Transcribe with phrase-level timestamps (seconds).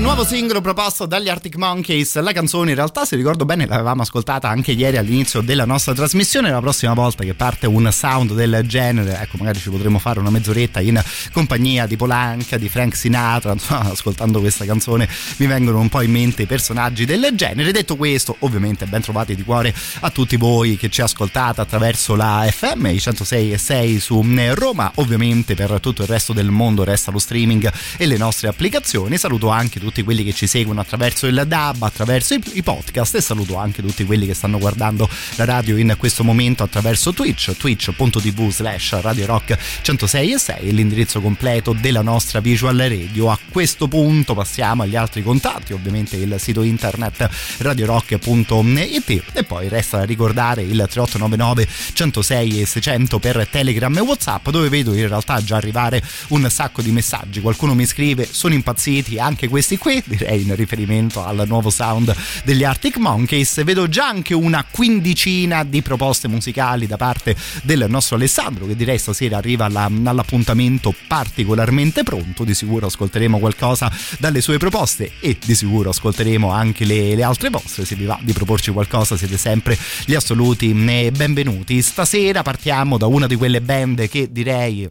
[0.00, 2.18] nuovo singolo proposto dagli Arctic Monkeys.
[2.20, 6.50] La canzone, in realtà, se ricordo bene, l'avevamo ascoltata anche ieri all'inizio della nostra trasmissione.
[6.50, 10.30] La prossima volta che parte un sound del genere, ecco, magari ci potremo fare una
[10.30, 13.54] mezz'oretta in compagnia di Polanca, di Frank Sinatra.
[13.68, 17.70] Ascoltando questa canzone mi vengono un po' in mente i personaggi del genere.
[17.70, 22.48] Detto questo, ovviamente, ben trovati di cuore a tutti voi che ci ascoltate attraverso la
[22.50, 24.24] FM, i 106 e 6 su
[24.54, 24.90] Roma.
[24.94, 29.18] Ovviamente, per tutto il resto del mondo resta lo streaming e le nostre applicazioni.
[29.18, 33.20] Saluto anche tutti quelli che ci seguono attraverso il DAB, attraverso i, i podcast e
[33.20, 38.50] saluto anche tutti quelli che stanno guardando la radio in questo momento attraverso Twitch, twitch.tv
[38.50, 43.30] slash Radio Rock 106 e 6, l'indirizzo completo della nostra visual radio.
[43.30, 49.98] A questo punto passiamo agli altri contatti, ovviamente il sito internet radiorock.it e poi resta
[49.98, 55.42] da ricordare il 3899 106 e 600 per Telegram e Whatsapp dove vedo in realtà
[55.42, 57.40] già arrivare un sacco di messaggi.
[57.40, 62.14] Qualcuno mi scrive sono impazziti anche questi qui, direi in riferimento al nuovo sound
[62.44, 63.64] degli Arctic Monkeys.
[63.64, 68.98] Vedo già anche una quindicina di proposte musicali da parte del nostro Alessandro, che direi
[68.98, 72.44] stasera arriva alla, all'appuntamento particolarmente pronto.
[72.44, 77.48] Di sicuro ascolteremo qualcosa dalle sue proposte e di sicuro ascolteremo anche le, le altre
[77.48, 77.86] vostre.
[77.86, 81.80] Se vi va di proporci qualcosa, siete sempre gli assoluti benvenuti.
[81.80, 84.88] Stasera partiamo da una di quelle band che direi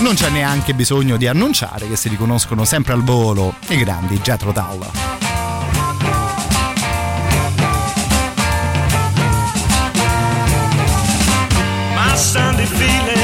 [0.00, 4.52] non c'è neanche bisogno di annunciare che si riconoscono sempre al volo i grandi Jethro
[4.52, 5.18] Tull.
[12.20, 13.19] Sunday feelings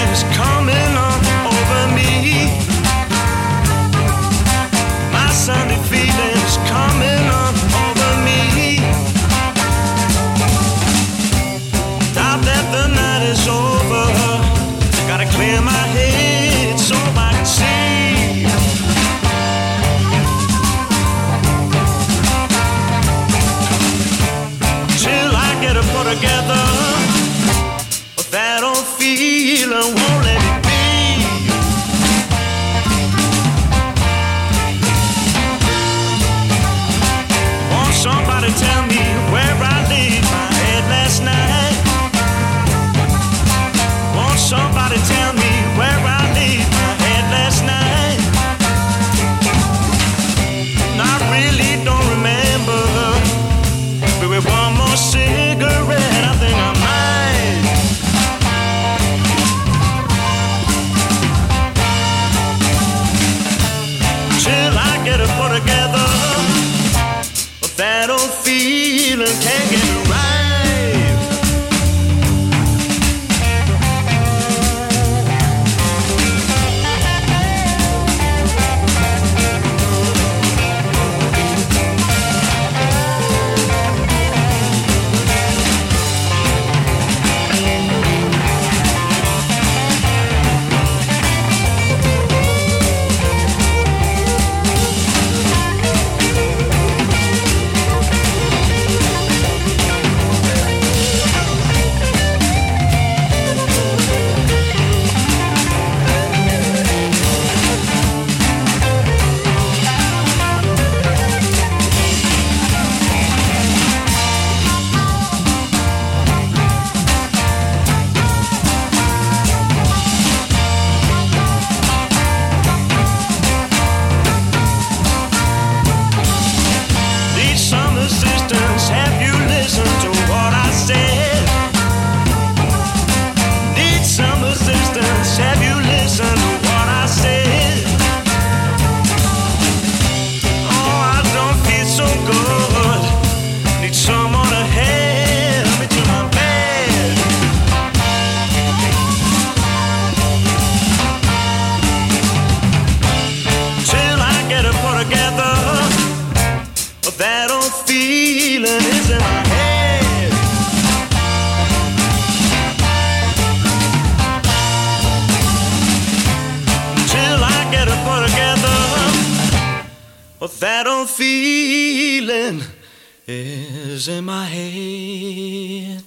[174.08, 176.03] is in my head.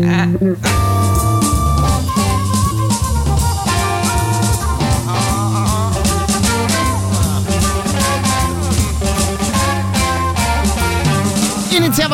[0.00, 0.89] Iniziava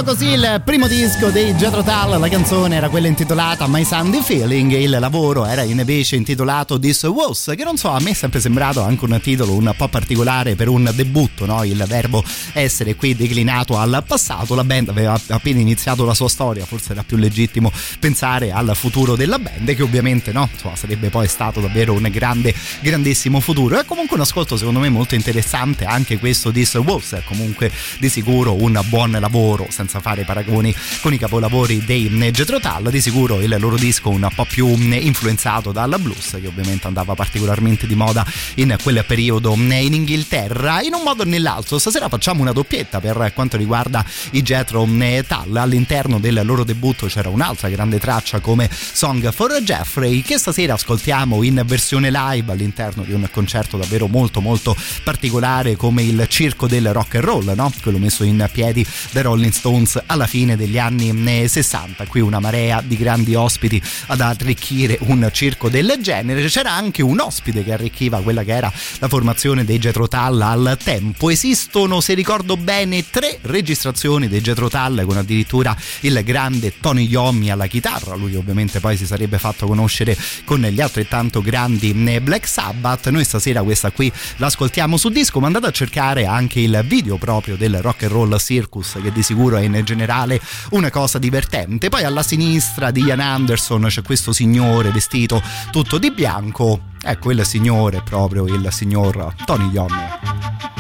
[0.07, 4.73] così il primo disco dei Jethro Tull, la canzone era quella intitolata My Sunday Feeling.
[4.73, 8.39] E il lavoro era invece intitolato This Was, che non so, a me è sempre
[8.39, 11.65] sembrato anche un titolo un po' particolare per un debutto, no?
[11.65, 12.23] il verbo
[12.53, 17.03] essere qui declinato al passato, la band aveva appena iniziato la sua storia, forse era
[17.03, 21.93] più legittimo pensare al futuro della band che ovviamente no, insomma, sarebbe poi stato davvero
[21.95, 23.77] un grande, grandissimo futuro.
[23.77, 28.09] È comunque un ascolto secondo me molto interessante anche questo This Was, è comunque di
[28.09, 33.41] sicuro un buon lavoro senza fare paragoni con i capolavori dei Jethro Tull di sicuro
[33.41, 38.25] il loro disco un po' più influenzato dal blues che ovviamente andava particolarmente di moda
[38.55, 40.83] in quel periodo in Inghilterra.
[40.83, 45.57] In un modo o nell'altro stasera facciamo una doppietta per quanto riguarda i Jethro Tull
[45.57, 51.43] all'interno del loro debutto c'era un'altra grande traccia come Song for Jeffrey che stasera ascoltiamo
[51.43, 56.93] in versione live all'interno di un concerto davvero molto molto particolare come il circo del
[56.93, 57.73] rock and roll no?
[57.83, 62.03] quello messo in piedi dai Rolling Stones alla fine degli anni 60.
[62.03, 66.47] Eh, Qui una marea di grandi ospiti ad arricchire un circo del genere.
[66.47, 70.79] C'era anche un ospite che arricchiva quella che era la formazione dei Jethro Tull al
[70.83, 71.31] tempo.
[71.31, 77.51] Esistono, se ricordo bene, tre registrazioni dei Jethro Tull con addirittura il grande Tony Yomi
[77.51, 78.15] alla chitarra.
[78.15, 83.09] Lui ovviamente poi si sarebbe fatto conoscere con gli altrettanto grandi eh, Black Sabbath.
[83.09, 87.57] Noi stasera questa qui l'ascoltiamo su disco, ma andate a cercare anche il video proprio
[87.57, 90.41] del Rock and Roll Circus che di sicuro è in generale
[90.71, 91.89] una cosa divertente.
[91.89, 96.95] Poi alla sinistra di Ian Anderson c'è questo signore vestito tutto di bianco.
[97.03, 100.76] Ecco, il signore è proprio il signor Tony Young.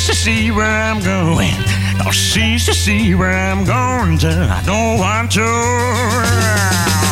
[0.00, 1.52] Don't see to see where I'm going.
[1.98, 2.14] Don't
[2.64, 4.48] to see where I'm going to.
[4.50, 7.09] I don't want to.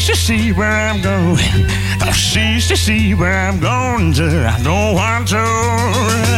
[0.00, 1.36] Don't to see where I'm going.
[2.00, 4.48] Oh, don't cease to see where I'm going to.
[4.48, 6.29] I don't want to.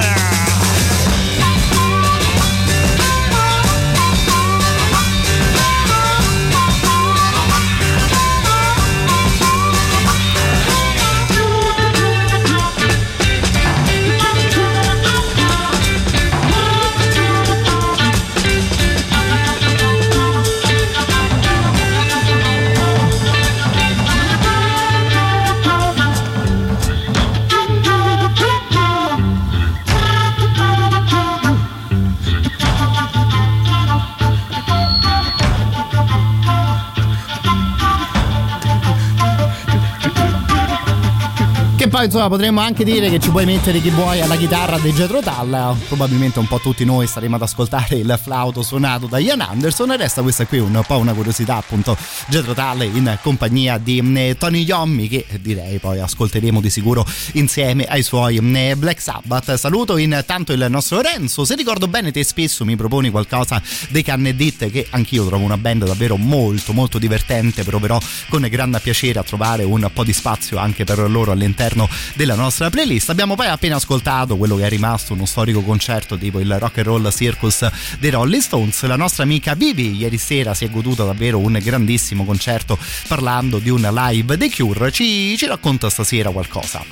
[42.04, 45.76] Insomma potremmo anche dire che ci puoi mettere chi vuoi alla chitarra dei Jetro Tull.
[45.86, 49.96] Probabilmente un po' tutti noi staremo ad ascoltare il flauto suonato da Ian Anderson e
[49.96, 51.96] resta questa qui un po' una curiosità appunto
[52.28, 57.84] Jetro Tull in compagnia di mm, Tony Yommi che direi poi ascolteremo di sicuro insieme
[57.84, 59.54] ai suoi mm, Black Sabbath.
[59.54, 61.44] Saluto intanto il nostro Renzo.
[61.44, 65.84] Se ricordo bene te spesso mi proponi qualcosa dei Cannedit che anch'io trovo una band
[65.84, 70.84] davvero molto molto divertente proverò con grande piacere a trovare un po' di spazio anche
[70.84, 73.10] per loro all'interno della nostra playlist.
[73.10, 76.86] Abbiamo poi appena ascoltato quello che è rimasto uno storico concerto tipo il Rock and
[76.86, 77.68] Roll Circus
[77.98, 78.82] dei Rolling Stones.
[78.84, 83.70] La nostra amica Vivi ieri sera si è goduta davvero un grandissimo concerto parlando di
[83.70, 84.90] un live The Cure.
[84.92, 86.82] Ci, ci racconta stasera qualcosa.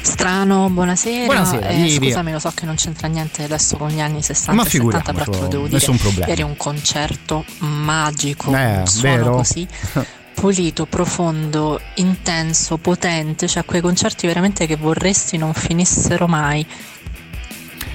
[0.00, 1.24] Strano, buonasera.
[1.26, 4.62] Buonasera, eh, scusami, lo so che non c'entra niente adesso con gli anni 60 Ma
[4.62, 5.76] e 70, figuriamoci, però te lo devo dire.
[5.78, 6.26] nessun problema.
[6.28, 9.30] Ieri un concerto magico, Eh, suono vero?
[9.36, 9.66] così
[10.38, 16.64] pulito, profondo, intenso, potente, cioè quei concerti veramente che vorresti non finissero mai.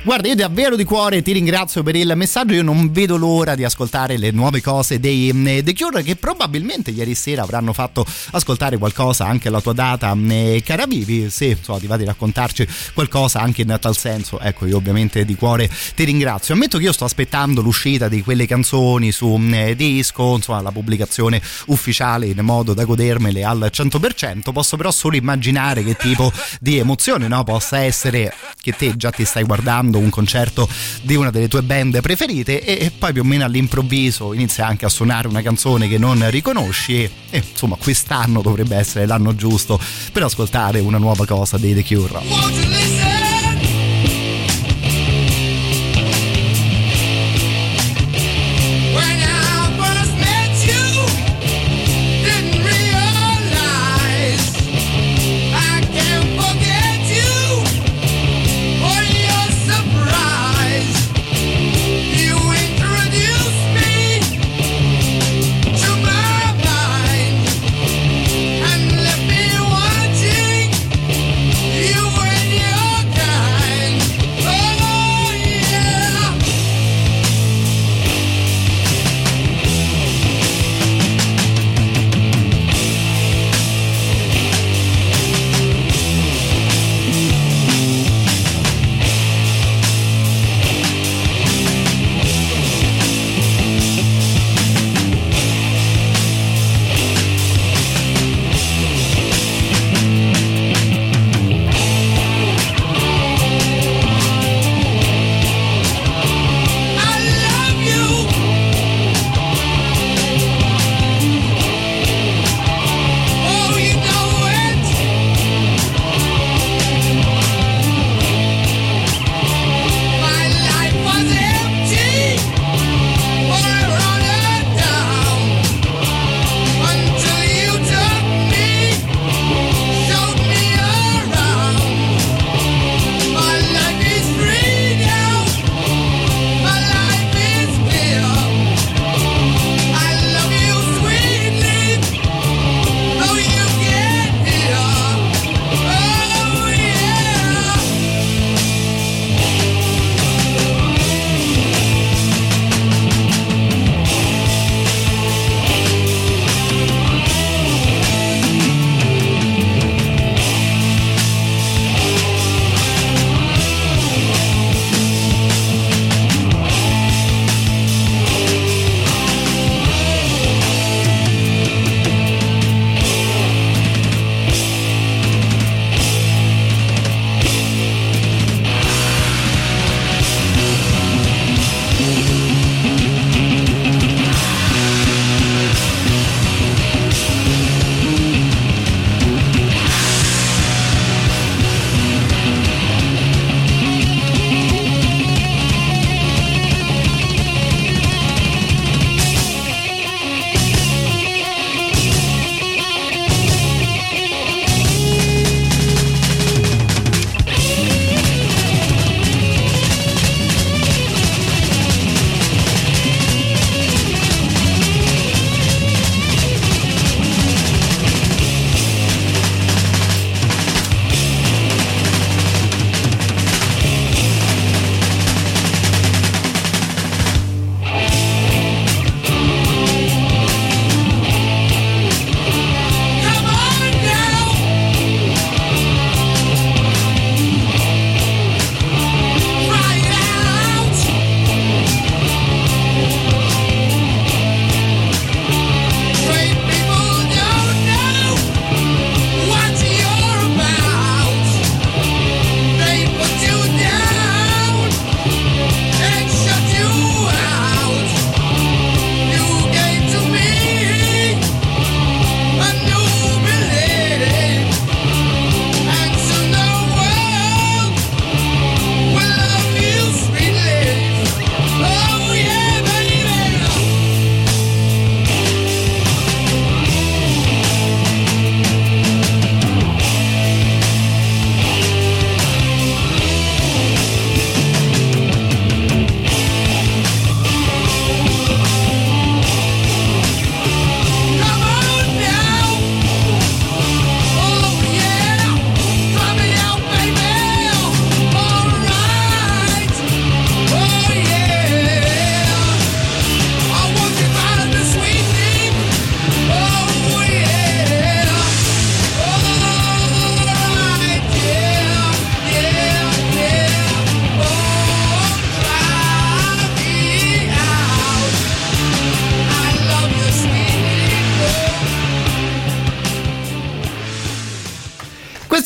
[0.03, 2.55] Guarda, io davvero di cuore ti ringrazio per il messaggio.
[2.55, 6.89] Io non vedo l'ora di ascoltare le nuove cose dei mm, The Cure che probabilmente
[6.89, 11.29] ieri sera avranno fatto ascoltare qualcosa anche alla tua data, mm, cara Vivi.
[11.29, 15.35] Se insomma, ti va di raccontarci qualcosa anche in tal senso, ecco, io ovviamente di
[15.35, 16.55] cuore ti ringrazio.
[16.55, 21.39] Ammetto che io sto aspettando l'uscita di quelle canzoni su mm, disco, insomma, la pubblicazione
[21.67, 24.51] ufficiale in modo da godermele al 100%.
[24.51, 29.25] Posso però solo immaginare che tipo di emozione no, possa essere che te già ti
[29.25, 30.67] stai guardando un concerto
[31.01, 34.85] di una delle tue band preferite e, e poi più o meno all'improvviso inizia anche
[34.85, 39.79] a suonare una canzone che non riconosci e, e, insomma quest'anno dovrebbe essere l'anno giusto
[40.11, 43.20] per ascoltare una nuova cosa dei The Cure.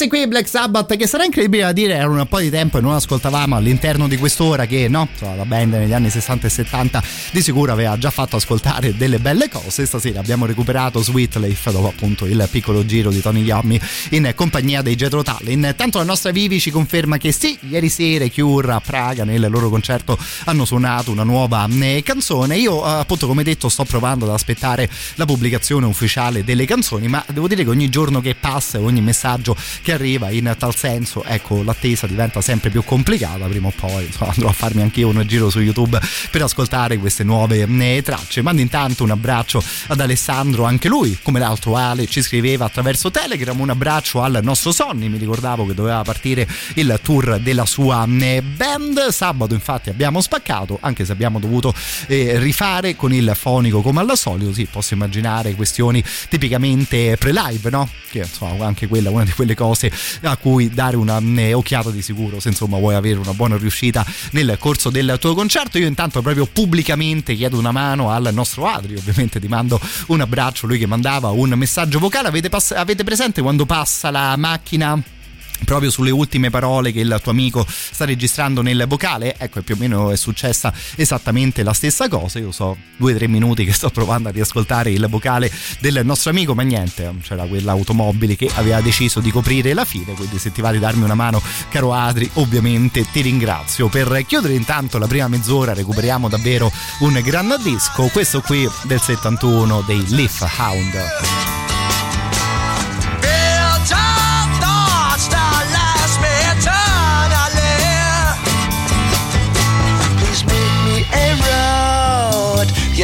[0.08, 2.82] Questi qui Black Sabbath che sarà incredibile da dire erano un po' di tempo e
[2.82, 7.04] non ascoltavamo all'interno di quest'ora che no, la band negli anni 60 e 70
[7.36, 9.86] di sicuro aveva già fatto ascoltare delle belle cose.
[9.86, 13.78] Stasera abbiamo recuperato Sweet Leaf dopo appunto il piccolo giro di Tony Iommi
[14.12, 15.50] in compagnia dei Jetro Tull.
[15.50, 19.68] Intanto la nostra Vivi ci conferma che sì, ieri sera Cure a Praga nel loro
[19.68, 22.56] concerto hanno suonato una nuova eh, canzone.
[22.56, 27.22] Io eh, appunto come detto sto provando ad aspettare la pubblicazione ufficiale delle canzoni, ma
[27.34, 31.64] devo dire che ogni giorno che passa ogni messaggio che arriva in tal senso, ecco,
[31.64, 33.46] l'attesa diventa sempre più complicata.
[33.48, 36.00] Prima o poi insomma, andrò a farmi anche io un giro su YouTube
[36.32, 38.42] per ascoltare queste nuove eh, tracce.
[38.42, 43.60] Mando intanto un abbraccio ad Alessandro, anche lui, come l'altro Ale, ci scriveva attraverso Telegram.
[43.60, 45.10] Un abbraccio al nostro Sonny.
[45.10, 49.10] Mi ricordavo che doveva partire il tour della sua eh, band.
[49.10, 51.74] Sabato, infatti, abbiamo spaccato, anche se abbiamo dovuto
[52.08, 54.54] eh, rifare con il fonico come al solito.
[54.54, 57.90] Sì, posso immaginare questioni tipicamente pre-live, no?
[58.10, 61.20] Che insomma, anche quella una di quelle cose a cui dare una
[61.54, 62.40] occhiata di sicuro.
[62.40, 65.78] Se insomma vuoi avere una buona riuscita nel corso del tuo concerto.
[65.78, 70.68] Io intanto proprio pubblicamente chiedo una mano al nostro Adri, ovviamente ti mando un abbraccio,
[70.68, 72.28] lui che mandava un messaggio vocale.
[72.28, 75.15] Avete, pass- avete presente quando passa la macchina?
[75.64, 79.36] Proprio sulle ultime parole che il tuo amico sta registrando nel vocale.
[79.38, 82.40] Ecco più o meno è successa esattamente la stessa cosa.
[82.40, 86.32] Io so due o tre minuti che sto provando a riascoltare il vocale del nostro
[86.32, 90.62] amico ma niente c'era quell'automobile che aveva deciso di coprire la fine quindi se ti
[90.62, 93.88] va di darmi una mano caro Adri ovviamente ti ringrazio.
[93.88, 99.82] Per chiudere intanto la prima mezz'ora recuperiamo davvero un gran disco questo qui del 71
[99.82, 101.55] dei Leaf Hound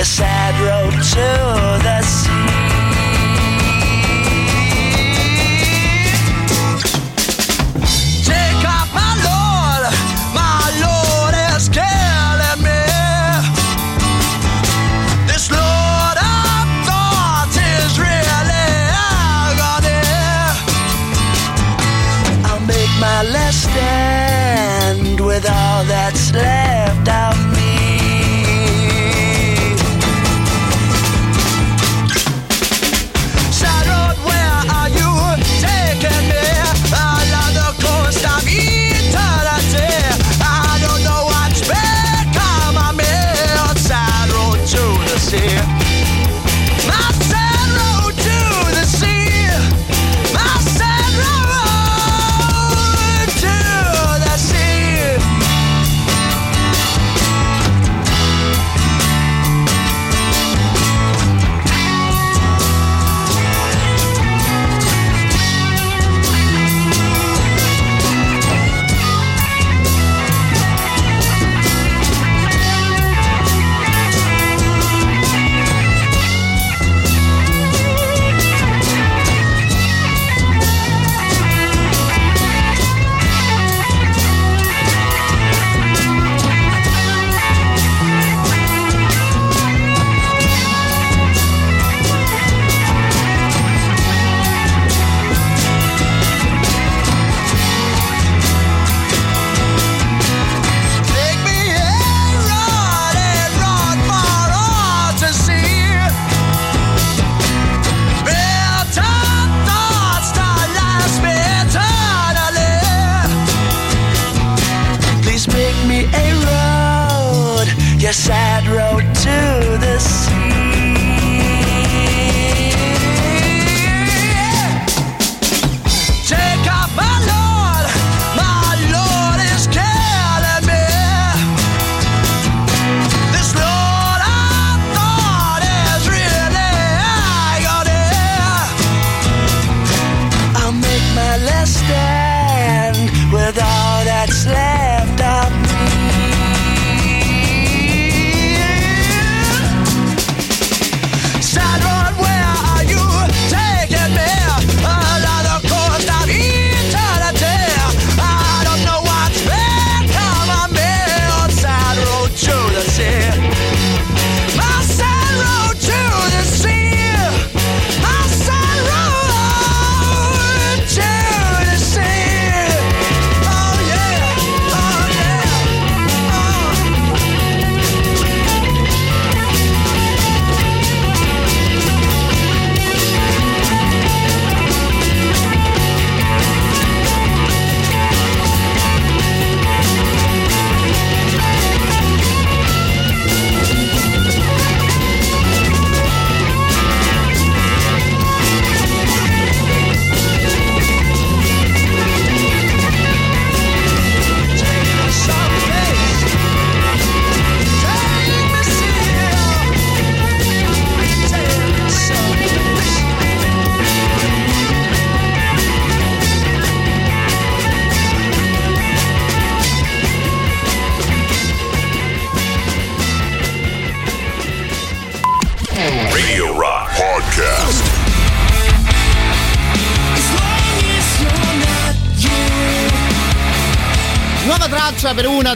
[0.02, 2.41] your sad road to the sea.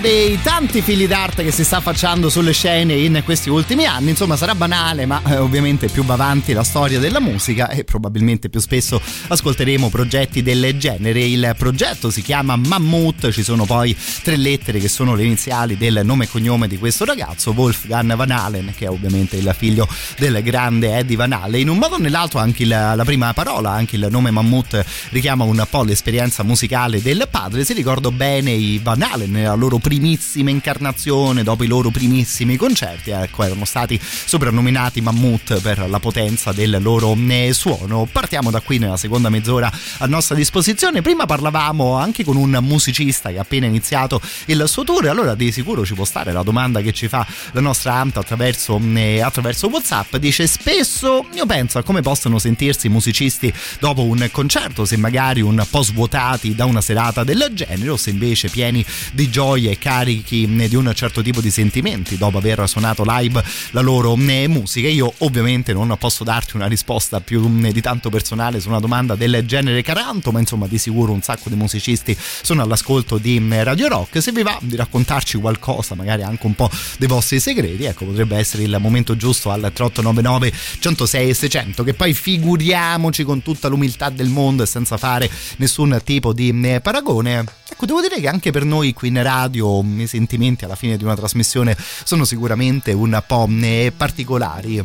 [0.05, 3.49] Traccia per una dei tanti figli d'arte che si sta facendo sulle scene in questi
[3.49, 4.09] ultimi anni.
[4.09, 8.49] Insomma, sarà banale, ma eh, ovviamente più va avanti la storia della musica e probabilmente
[8.49, 11.23] più spesso ascolteremo progetti del genere.
[11.23, 16.01] Il progetto si chiama Mammut, ci sono poi tre lettere che sono le iniziali del
[16.03, 20.41] nome e cognome di questo ragazzo, Wolfgang Van Halen, che è ovviamente il figlio del
[20.41, 21.61] grande Eddie Van Halen.
[21.61, 25.43] In un modo o nell'altro anche il, la prima parola, anche il nome Mammut richiama
[25.43, 27.63] un po' l'esperienza musicale del padre.
[27.63, 33.11] Si ricordo bene i Van Halen nella loro primissima incarnazione, dopo i loro primissimi concerti,
[33.11, 38.07] ecco, erano stati soprannominati Mammut per la potenza del loro eh, suono.
[38.11, 41.01] Partiamo da qui nella seconda mezz'ora a nostra disposizione.
[41.01, 45.51] Prima parlavamo anche con un musicista che ha appena iniziato il suo tour, allora di
[45.51, 49.67] sicuro ci può stare la domanda che ci fa la nostra Anta attraverso, eh, attraverso
[49.67, 50.15] WhatsApp.
[50.15, 55.41] Dice spesso io penso a come possono sentirsi i musicisti dopo un concerto, se magari
[55.41, 59.77] un po' svuotati da una serata del genere o se invece pieni di gioia e
[59.77, 64.87] carichi di un certo tipo di sentimenti dopo aver suonato live la loro musica.
[64.87, 69.43] Io ovviamente non posso darti una risposta più di tanto personale su una domanda del
[69.45, 74.21] genere caranto, ma insomma di sicuro un sacco di musicisti sono all'ascolto di Radio Rock.
[74.21, 78.37] Se vi va di raccontarci qualcosa, magari anche un po' dei vostri segreti, ecco potrebbe
[78.37, 84.27] essere il momento giusto al 3899 106 600 che poi figuriamoci con tutta l'umiltà del
[84.27, 87.43] mondo e senza fare nessun tipo di paragone.
[87.67, 91.03] Ecco, devo dire che anche per noi qui in radio i sentimenti alla fine di
[91.03, 93.47] una trasmissione sono sicuramente un po'
[93.95, 94.83] particolari.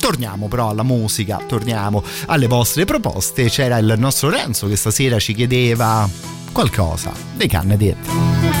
[0.00, 3.50] Torniamo però alla musica, torniamo alle vostre proposte.
[3.50, 6.08] C'era il nostro Renzo che stasera ci chiedeva
[6.52, 8.56] qualcosa dei canne dette.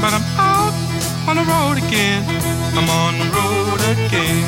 [0.00, 0.72] But I'm out
[1.26, 2.24] on the road again.
[2.74, 4.46] I'm on the road again.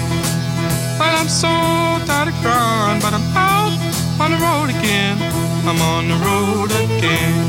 [0.99, 1.15] Well,
[5.65, 7.47] I'm on the road again.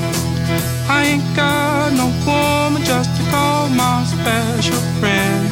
[0.88, 5.50] I ain't got no woman just to call my special friend.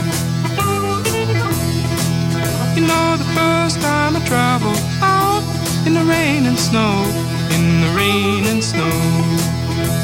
[2.78, 5.42] You know, the first time I traveled out
[5.88, 6.94] in the rain and snow,
[7.50, 8.94] in the rain and snow.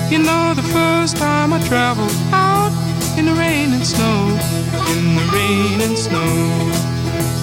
[0.09, 2.73] You know, the first time I traveled out
[3.19, 4.33] in the rain and snow,
[4.97, 6.87] in the rain and snow.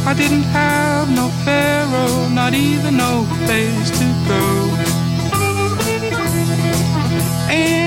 [0.06, 4.73] I didn't have no pharaoh, not even no place to go.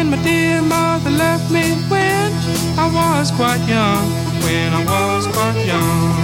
[0.09, 2.31] My dear mother left me when
[2.79, 4.09] I was quite young,
[4.43, 6.15] when I was quite young.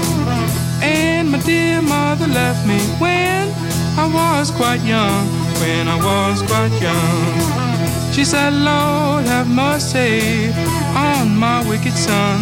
[0.82, 3.52] And my dear mother left me when
[3.98, 5.28] I was quite young,
[5.60, 8.14] when I was quite young.
[8.14, 10.54] She said, Lord, have mercy
[10.96, 12.40] on my wicked son.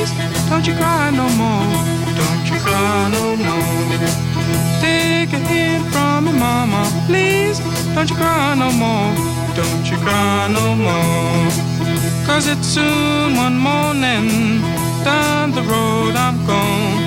[0.00, 0.48] Please.
[0.48, 1.66] Don't you cry no more.
[2.20, 3.98] Don't you cry no more.
[4.80, 7.58] Take a hint from me, mama, please.
[7.94, 9.12] Don't you cry no more.
[9.54, 11.50] Don't you cry no more.
[12.26, 14.62] Cause it's soon one morning.
[15.04, 17.06] Down the road I'm gone.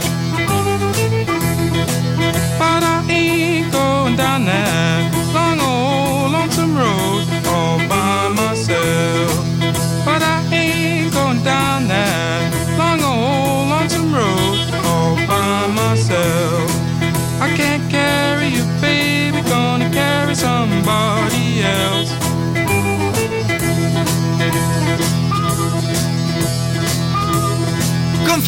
[2.59, 5.12] But I ain't going down that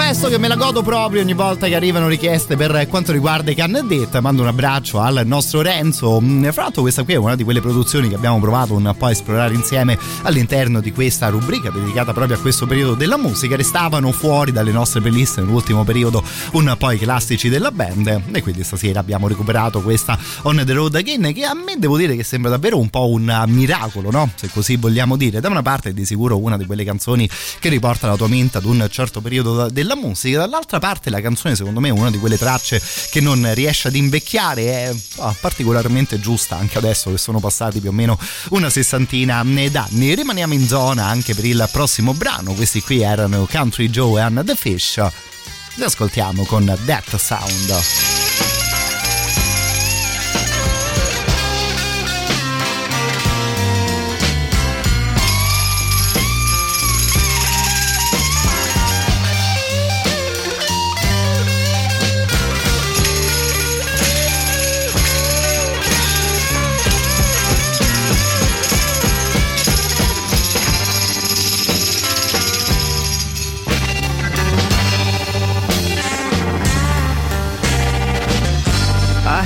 [0.07, 3.55] Confesso che me la godo proprio ogni volta che arrivano richieste per quanto riguarda i
[3.55, 4.21] Cannedetta.
[4.21, 6.21] Mando un abbraccio al nostro Renzo.
[6.21, 9.07] Mm, Fra l'altro, questa qui è una di quelle produzioni che abbiamo provato un po'
[9.07, 13.55] a esplorare insieme all'interno di questa rubrica dedicata proprio a questo periodo della musica.
[13.55, 18.21] Restavano fuori dalle nostre playlist nell'ultimo periodo un po' i classici della band.
[18.31, 22.15] E quindi stasera abbiamo recuperato questa On the Road Again, che a me devo dire
[22.15, 24.29] che sembra davvero un po' un miracolo, no?
[24.35, 25.39] Se così vogliamo dire.
[25.39, 27.27] Da una parte è di sicuro una di quelle canzoni
[27.59, 31.55] che riporta la tua mente ad un certo periodo della musica, dall'altra parte la canzone
[31.55, 36.19] secondo me è una di quelle tracce che non riesce ad invecchiare, è ah, particolarmente
[36.19, 38.17] giusta anche adesso che sono passati più o meno
[38.49, 40.15] una sessantina d'anni.
[40.15, 44.55] Rimaniamo in zona anche per il prossimo brano, questi qui erano Country Joe and The
[44.55, 45.01] Fish,
[45.75, 48.14] li ascoltiamo con That Sound.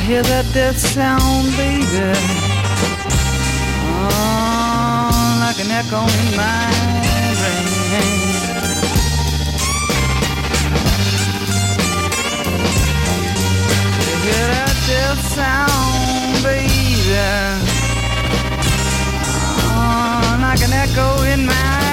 [0.10, 1.86] Hear that death sound, baby.
[3.86, 6.66] Oh, like an echo in my
[7.38, 7.68] brain.
[14.26, 17.14] Hear that death sound, baby.
[19.62, 21.89] Oh, like an echo in my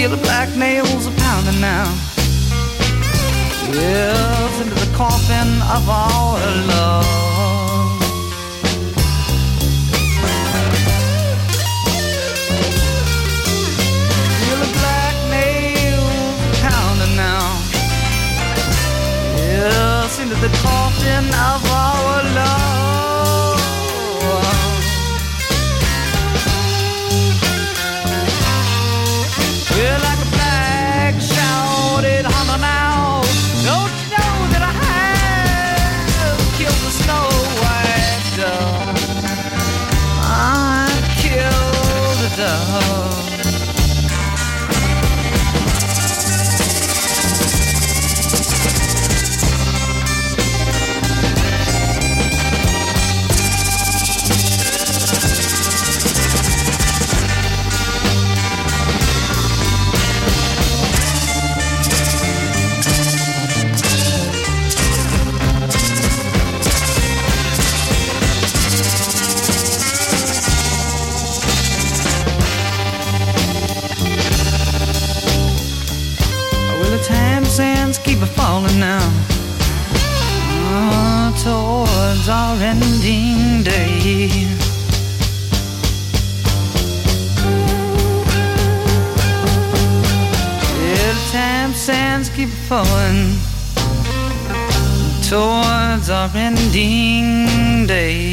[0.00, 1.84] feel the black nails are pounding now.
[3.70, 7.20] Yes, into the coffin of our love.
[20.20, 21.69] Into the coffin of
[92.70, 93.34] falling
[95.28, 98.32] towards our ending day.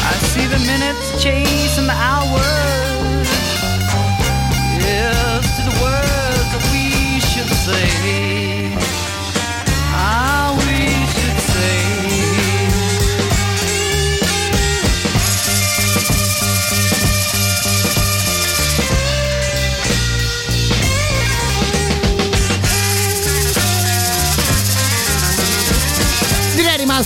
[0.00, 2.73] I see the minutes chasing the hours.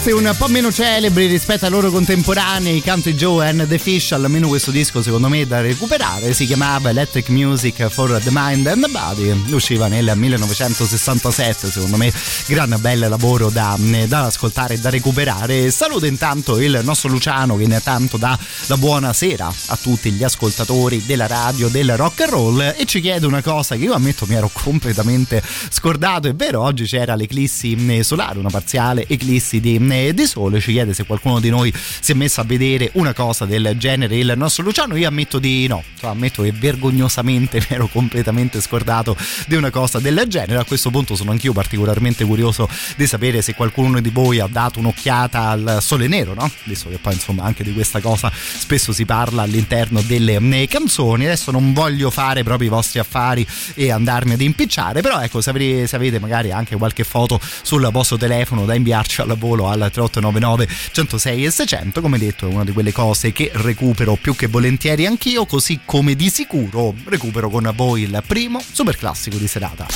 [0.09, 4.49] Rimasti un po' meno celebri rispetto ai loro contemporanei, Country Joe and the Fish, almeno
[4.49, 8.83] questo disco secondo me è da recuperare, si chiamava Electric Music for the Mind and
[8.83, 12.11] the Body, usciva nel 1967, secondo me
[12.47, 15.71] gran bel lavoro da, da ascoltare e da recuperare.
[15.71, 21.27] Saluto intanto il nostro Luciano che intanto dà la buonasera a tutti gli ascoltatori della
[21.27, 22.75] radio del rock and roll.
[22.77, 26.85] E ci chiede una cosa che io ammetto mi ero completamente scordato, è vero oggi
[26.85, 31.41] c'era l'eclissi eh, solare, una parziale eclissi di, eh, di sole, ci chiede se qualcuno
[31.41, 34.17] di noi si è messo a vedere una cosa del genere.
[34.17, 39.17] Il nostro Luciano, io ammetto di no, cioè, ammetto che vergognosamente mi ero completamente scordato
[39.47, 43.55] di una cosa del genere, a questo punto sono anch'io particolarmente curioso di sapere se
[43.55, 46.51] qualcuno di voi ha dato un'occhiata al sole nero, no?
[46.65, 51.25] Visto che poi insomma anche di questa cosa spesso si parla all'interno delle eh, canzoni,
[51.25, 55.51] adesso non voglio fare proprio i vostri affari e andarmi ad impicciare, però ecco se
[55.51, 61.45] avete magari anche qualche foto sul vostro telefono da inviarci al volo al 3899 106
[61.45, 65.47] e 600, come detto è una di quelle cose che recupero più che volentieri anch'io,
[65.47, 69.87] così come di sicuro recupero con voi il primo super classico di serata.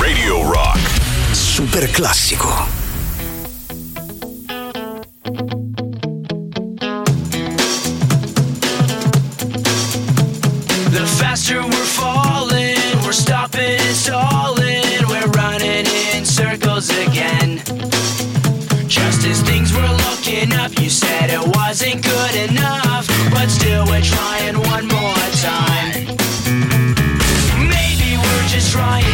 [0.00, 1.34] Radio Rock.
[1.34, 2.83] Super classico.
[21.74, 26.06] Wasn't good enough, but still we're trying one more time.
[27.68, 29.13] Maybe we're just trying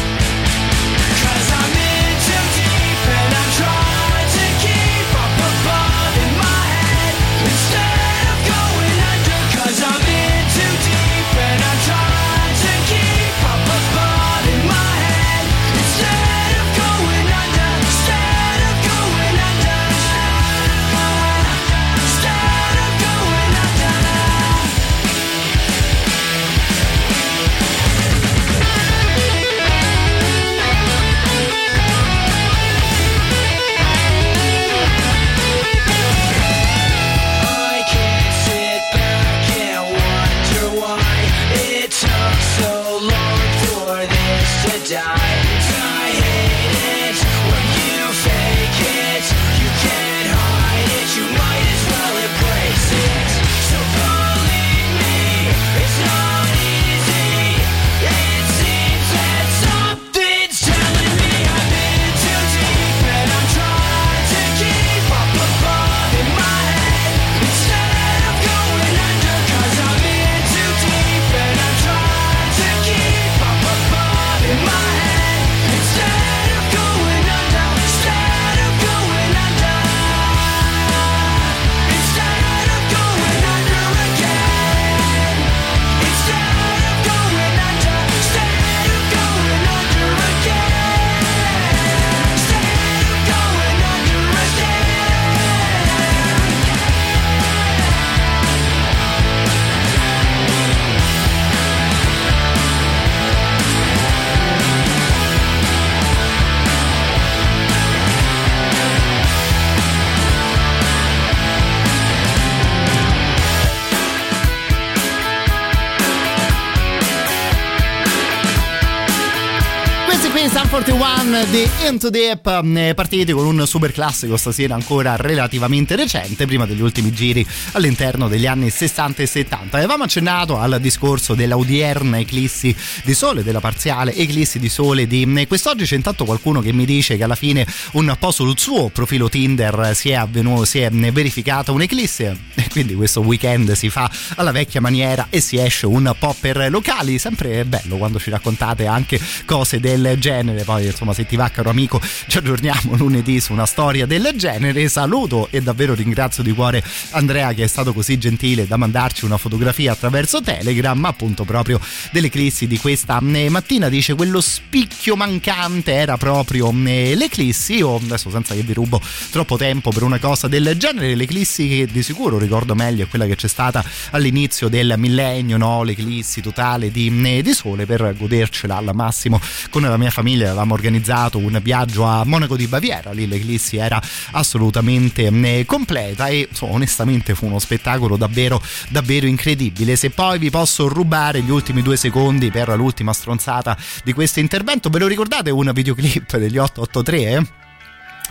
[120.71, 126.65] 41 di Into Deep eh, partiti con un super classico stasera ancora relativamente recente prima
[126.65, 132.19] degli ultimi giri all'interno degli anni 60 e 70 avevamo accennato al discorso della odierna
[132.19, 136.71] eclissi di sole della parziale eclissi di sole di eh, quest'oggi c'è intanto qualcuno che
[136.71, 140.79] mi dice che alla fine un po' sul suo profilo Tinder si è, avvenuto, si
[140.79, 145.57] è eh, verificata un'eclissi e quindi questo weekend si fa alla vecchia maniera e si
[145.57, 147.19] esce un po' per locali.
[147.19, 151.69] Sempre bello quando ci raccontate anche cose del genere poi insomma se ti va caro
[151.69, 154.87] amico ci aggiorniamo lunedì su una storia del genere.
[154.89, 159.37] Saluto e davvero ringrazio di cuore Andrea che è stato così gentile da mandarci una
[159.37, 161.79] fotografia attraverso Telegram appunto proprio
[162.11, 163.89] dell'eclissi di questa eh, mattina.
[163.89, 167.77] Dice quello spicchio mancante era proprio eh, l'eclissi.
[167.77, 171.87] Io adesso senza che vi rubo troppo tempo per una cosa del genere l'eclissi che
[171.91, 175.83] di sicuro ricordo meglio è quella che c'è stata all'inizio del millennio no?
[175.83, 179.39] l'eclissi totale di, eh, di sole per godercela al massimo
[179.69, 184.01] con la mia famiglia avevamo organizzato un viaggio a Monaco di Baviera, lì l'eclissi era
[184.31, 189.95] assolutamente eh, completa e insomma, onestamente fu uno spettacolo davvero davvero incredibile.
[189.95, 194.89] Se poi vi posso rubare gli ultimi due secondi per l'ultima stronzata di questo intervento,
[194.89, 197.17] ve lo ricordate un videoclip degli 883?
[197.21, 197.59] Eh?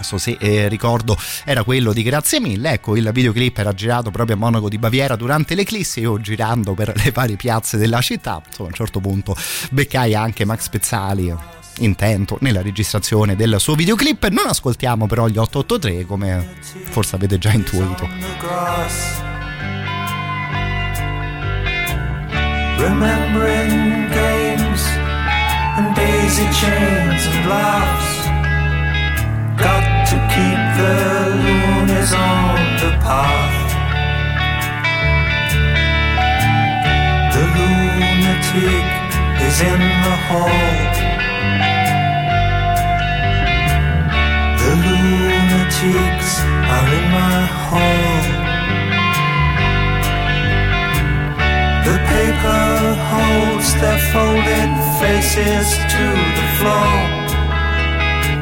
[0.01, 4.37] adesso se eh, ricordo era quello di Grazie mille ecco il videoclip era girato proprio
[4.37, 8.69] a Monaco di Baviera durante l'eclissi io girando per le varie piazze della città insomma
[8.69, 9.37] a un certo punto
[9.71, 11.35] beccai anche Max Pezzali
[11.81, 16.47] intento nella registrazione del suo videoclip non ascoltiamo però gli 883 come
[16.91, 18.09] forse avete già intuito
[22.81, 24.83] Remembering games
[25.77, 28.11] and daisy chains and laughs.
[29.59, 30.97] Got to keep the
[31.45, 33.71] loonies on the path.
[37.35, 38.87] The lunatic
[39.47, 41.10] is in the hall.
[45.71, 48.23] Lunatics are in my hall.
[51.85, 56.05] The paper holds their folded faces to
[56.39, 56.97] the floor.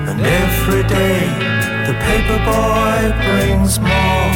[0.08, 1.20] And every day
[1.86, 4.30] the paper boy brings more.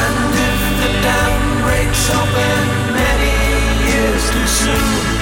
[0.00, 2.62] And if the dam breaks open
[2.94, 3.34] many
[3.90, 5.13] years too soon,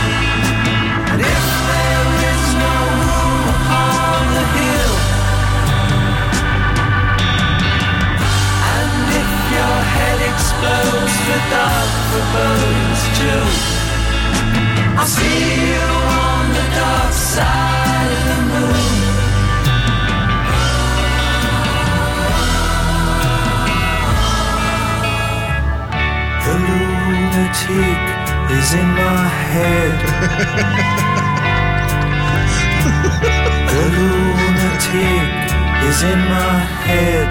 [13.22, 13.44] too.
[14.98, 15.86] I'll see you
[16.26, 18.90] on the dark side of the moon.
[26.44, 28.02] The lunatic
[28.58, 29.96] is in my head.
[33.72, 35.30] the lunatic
[35.88, 36.54] is in my
[36.86, 37.30] head.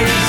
[0.00, 0.21] You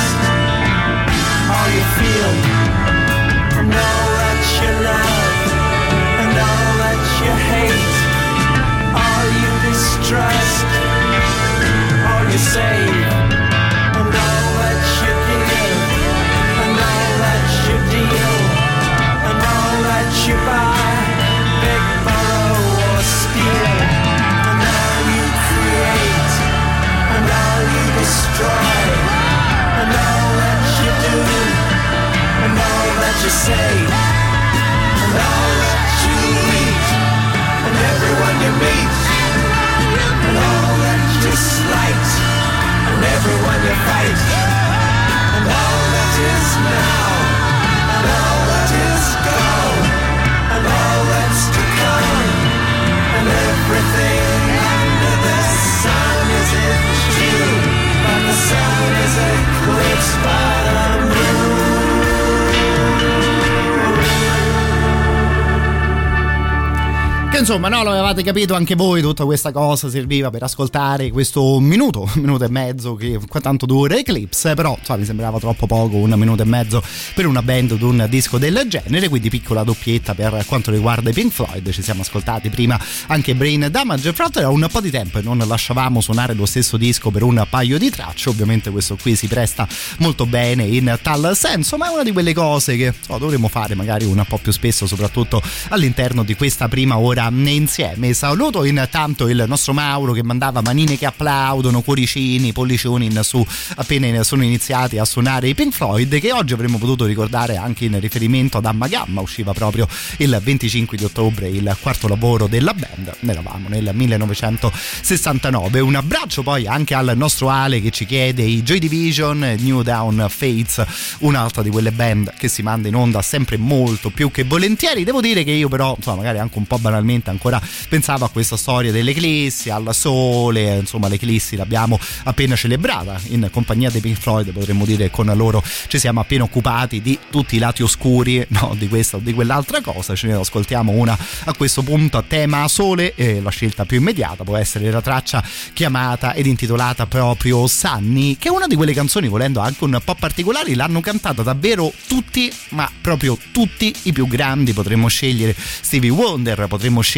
[67.53, 72.09] insomma, no, lo avevate capito anche voi, tutta questa cosa serviva per ascoltare questo minuto,
[72.15, 76.41] minuto e mezzo che tanto dura Eclipse, però insomma, mi sembrava troppo poco, un minuto
[76.41, 76.81] e mezzo
[77.13, 81.13] per una band di un disco del genere, quindi piccola doppietta per quanto riguarda i
[81.13, 84.89] Pink Floyd, ci siamo ascoltati prima anche Brain Damage, fra l'altro era un po' di
[84.89, 88.97] tempo e non lasciavamo suonare lo stesso disco per un paio di tracce, ovviamente questo
[88.99, 89.67] qui si presta
[89.99, 93.75] molto bene in tal senso, ma è una di quelle cose che so, dovremmo fare
[93.75, 95.39] magari un po' più spesso, soprattutto
[95.69, 98.13] all'interno di questa prima ora insieme.
[98.13, 104.23] Saluto intanto il nostro Mauro che mandava manine che applaudono, cuoricini, pollicioni in su appena
[104.23, 108.57] sono iniziati a suonare i Pink Floyd che oggi avremmo potuto ricordare anche in riferimento
[108.57, 109.87] ad Amma Gamma, usciva proprio
[110.17, 115.79] il 25 di ottobre il quarto lavoro della band, ne eravamo nel 1969.
[115.79, 120.25] Un abbraccio poi anche al nostro Ale che ci chiede i Joy Division, New Down
[120.29, 120.83] Fates,
[121.19, 125.03] un'altra di quelle band che si manda in onda sempre molto più che volentieri.
[125.03, 128.29] Devo dire che io però, insomma, magari anche un po' banalmente probabilmente ancora pensava a
[128.29, 134.51] questa storia dell'eclissi, al sole, insomma l'eclissi l'abbiamo appena celebrata in compagnia dei Pink Floyd,
[134.51, 138.87] potremmo dire con loro ci siamo appena occupati di tutti i lati oscuri no, di
[138.87, 143.13] questa o di quell'altra cosa, ce ne ascoltiamo una a questo punto a tema sole
[143.15, 145.43] e la scelta più immediata può essere la traccia
[145.73, 150.15] chiamata ed intitolata proprio Sunny, che è una di quelle canzoni volendo anche un po'
[150.15, 156.67] particolari, l'hanno cantata davvero tutti, ma proprio tutti i più grandi, potremmo scegliere Stevie Wonder,
[156.67, 157.12] potremmo scegliere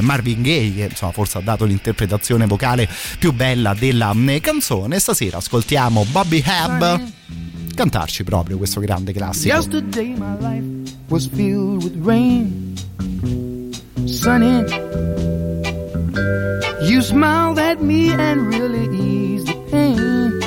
[0.00, 2.88] Marvin Gaye, insomma forse ha dato l'interpretazione vocale
[3.18, 4.98] più bella della mm, canzone.
[4.98, 7.10] Stasera ascoltiamo Bobby Hebb
[7.74, 9.54] cantarci proprio questo grande classico.
[9.54, 12.74] Yesterday my life was filled with rain,
[14.04, 14.64] sunny.
[16.82, 20.38] You smiled at me and really eased the pain.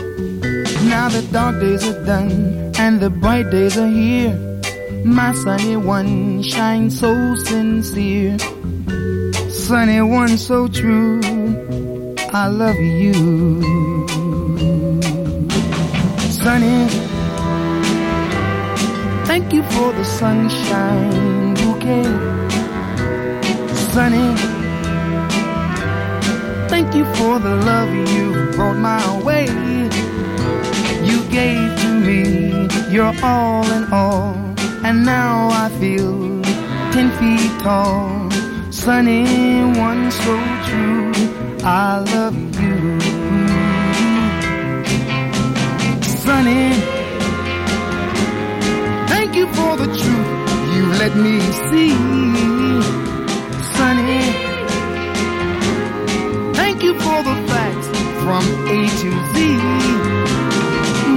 [0.88, 4.55] Now the dark days are done and the bright days are here.
[5.06, 8.40] My sunny one shines so sincere,
[9.50, 11.22] sunny one so true.
[12.34, 13.14] I love you,
[16.32, 16.90] sunny.
[19.28, 22.04] Thank you for the sunshine bouquet.
[23.94, 24.36] Sunny.
[26.68, 29.46] Thank you for the love you brought my way.
[31.06, 34.45] You gave to me your all in all.
[34.88, 36.14] And now I feel
[36.94, 38.30] ten feet tall.
[38.72, 39.24] Sunny
[39.80, 40.34] one so
[40.68, 41.12] true.
[41.64, 43.02] I love you.
[46.04, 46.70] Sunny.
[49.08, 50.30] Thank you for the truth
[50.76, 51.94] you let me see.
[53.74, 54.24] Sunny.
[56.54, 57.88] Thank you for the facts
[58.24, 58.44] from
[58.76, 59.36] A to Z.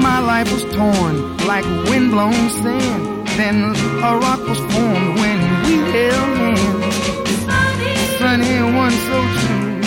[0.09, 3.18] My life was torn like windblown sand.
[3.39, 3.62] Then
[4.03, 8.18] a rock was formed when we held hands.
[8.18, 9.80] Sunny one so true.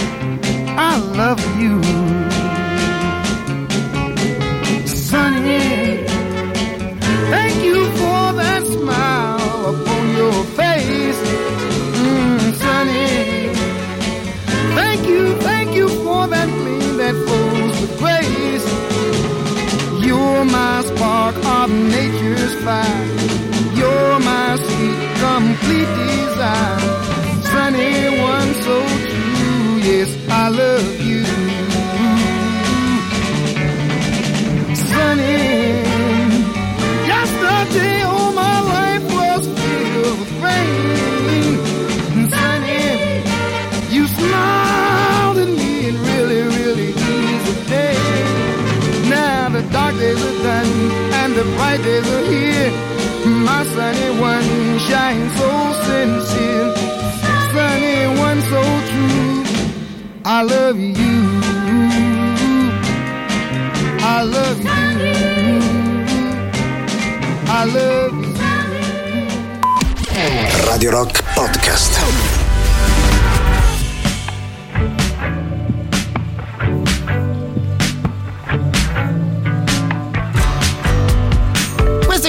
[0.90, 1.76] I love you.
[4.88, 6.08] Sunny.
[7.34, 11.22] Thank you for that smile upon your face.
[12.00, 13.54] Mm, sunny.
[14.80, 18.68] Thank you, thank you for that gleam that flows with grace.
[20.06, 23.41] You're my spark of nature's fire.
[25.22, 26.80] Complete desire.
[27.52, 28.78] Sunny one so
[29.12, 31.24] true, yes, I love you.
[34.90, 35.82] Sunny.
[37.14, 41.60] Yesterday, all oh my life was filled with rain.
[42.16, 47.98] And sunny, you smiled at me and really, really eased the day.
[49.08, 50.72] Now the dark days are done
[51.20, 52.91] and the bright days are here.
[53.62, 55.50] My sunny one shines so
[55.86, 56.74] sincere.
[57.54, 59.44] Sunny one so true.
[60.26, 60.96] I love you.
[64.02, 64.70] I love you.
[67.48, 68.14] I love
[70.66, 70.72] you.
[70.72, 72.31] Radio Rock Podcast.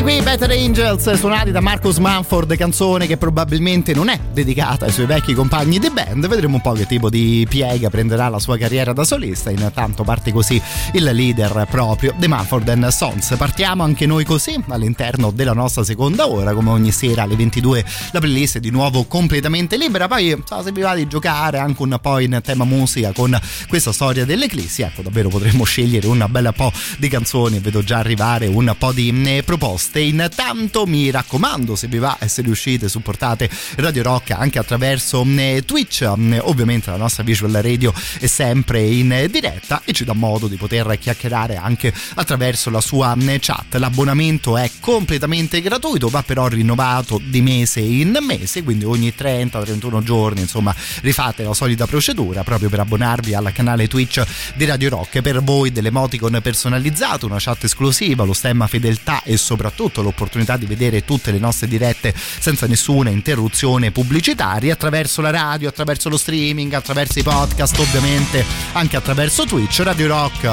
[0.03, 4.91] Questi qui, Better Angels, suonati da Marcus Manford, canzone che probabilmente non è dedicata ai
[4.91, 6.27] suoi vecchi compagni di band.
[6.27, 9.51] Vedremo un po' che tipo di piega prenderà la sua carriera da solista.
[9.51, 10.61] Intanto parte così
[10.95, 13.35] il leader proprio dei Manford and Sons.
[13.39, 18.19] Partiamo anche noi così all'interno della nostra seconda ora, come ogni sera alle 22 la
[18.19, 20.09] playlist è di nuovo completamente libera.
[20.09, 23.39] Poi so, se vi va di giocare anche un po' in tema musica con
[23.69, 28.49] questa storia dell'eclissi, ecco davvero potremmo scegliere un bel po' di canzoni vedo già arrivare
[28.49, 29.91] un po' di eh, proposte.
[30.03, 35.63] Intanto mi raccomando, se vi va e se riuscite, supportate Radio Rock anche attraverso eh,
[35.65, 36.11] Twitch.
[36.17, 40.49] Mm, Ovviamente la nostra visual radio è sempre in eh, diretta e ci dà modo
[40.49, 43.75] di poter chiacchierare anche attraverso la sua mm, chat.
[43.77, 50.41] L'abbonamento è completamente gratuito, va però rinnovato di mese in mese, quindi ogni 30-31 giorni,
[50.41, 54.25] insomma, rifate la solita procedura proprio per abbonarvi al canale Twitch
[54.55, 55.21] di Radio Rock.
[55.21, 61.05] Per voi dell'emoticon personalizzato, una chat esclusiva, lo stemma fedeltà e soprattutto l'opportunità di vedere
[61.05, 67.18] tutte le nostre dirette senza nessuna interruzione pubblicitaria attraverso la radio, attraverso lo streaming, attraverso
[67.18, 69.80] i podcast, ovviamente anche attraverso Twitch.
[69.80, 70.47] Radio Rock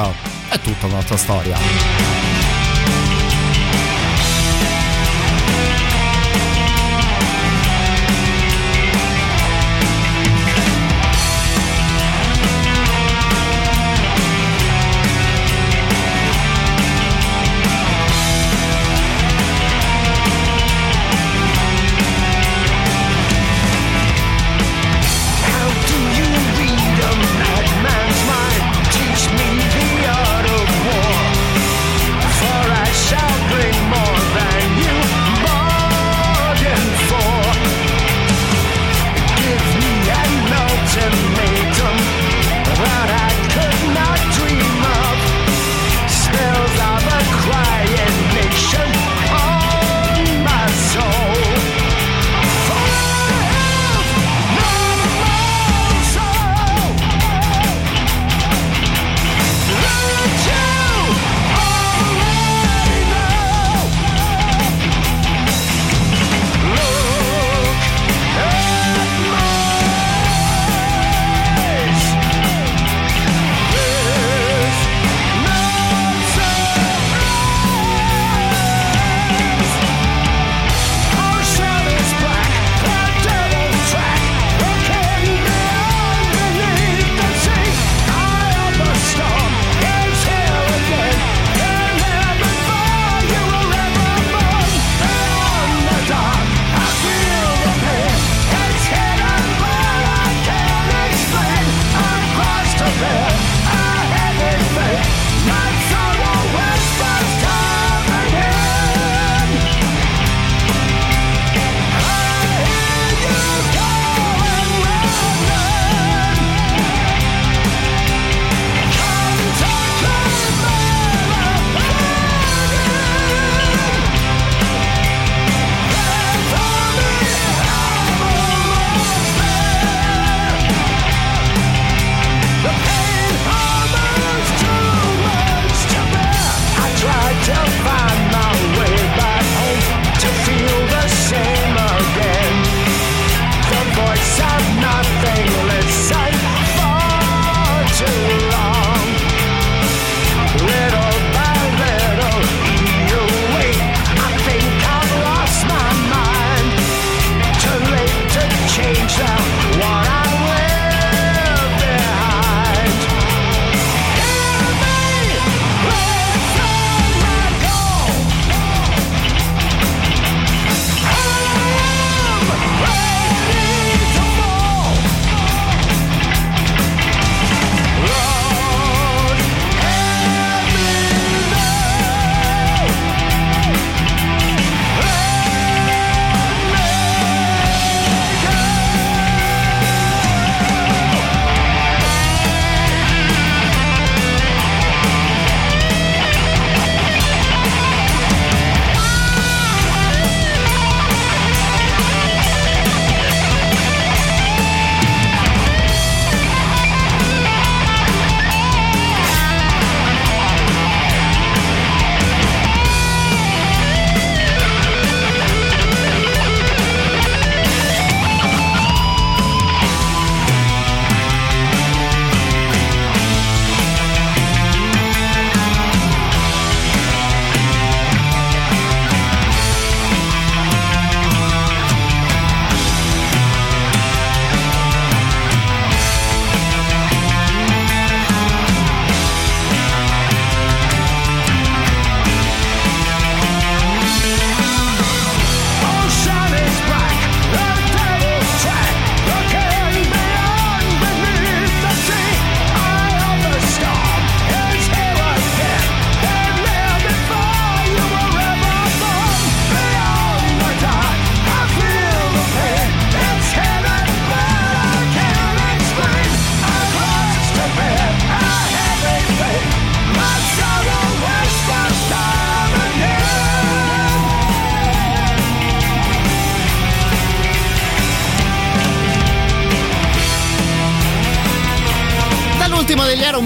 [0.49, 2.28] è tutta un'altra storia.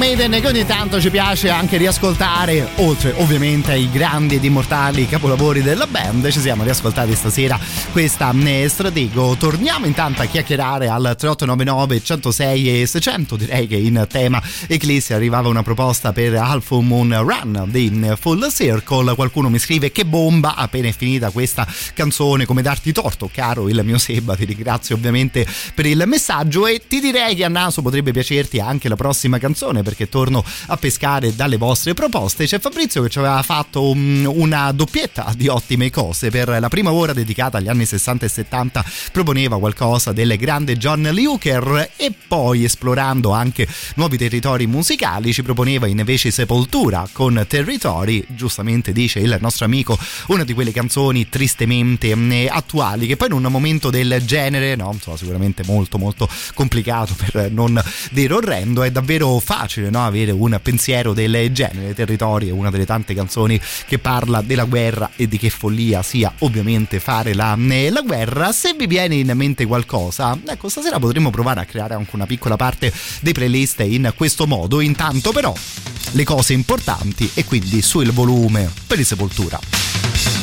[0.03, 5.61] Maiden che ogni tanto ci piace anche riascoltare, oltre ovviamente ai grandi ed immortali capolavori
[5.61, 7.57] della band, ci siamo riascoltati stasera
[7.93, 8.33] questa
[8.67, 9.37] Stratego.
[9.37, 15.47] Torniamo intanto a chiacchierare al 3899 106 e 600, direi che in tema Eclipse arrivava
[15.47, 20.89] una proposta per Alpha Moon Run di Full Circle, qualcuno mi scrive che bomba, appena
[20.89, 25.85] è finita questa canzone, come darti torto, caro il mio Seba, ti ringrazio ovviamente per
[25.85, 30.09] il messaggio e ti direi che a naso potrebbe piacerti anche la prossima canzone perché
[30.09, 32.45] torno a pescare dalle vostre proposte.
[32.45, 36.91] C'è Fabrizio che ci aveva fatto um, una doppietta di ottime cose per la prima
[36.91, 42.63] ora dedicata agli anni 60 e 70 proponeva qualcosa del grande John Luker e poi
[42.63, 49.65] esplorando anche nuovi territori musicali ci proponeva invece Sepoltura con Territori, giustamente dice il nostro
[49.65, 54.75] amico, una di quelle canzoni tristemente eh, attuali che poi in un momento del genere,
[54.75, 57.81] no, insomma sicuramente molto molto complicato per non
[58.11, 62.85] dire orrendo, è davvero facile no, avere un pensiero del genere, Territori è una delle
[62.85, 67.89] tante canzoni che parla della guerra e di che follia sia ovviamente fare la, eh,
[67.89, 72.11] la guerra, se vi viene in mente qualcosa, ecco stasera potremmo provare a creare anche
[72.13, 75.53] una piccola parte dei playlist in questo modo, intanto però
[76.11, 80.42] le cose importanti e quindi sul volume per il Sepoltura.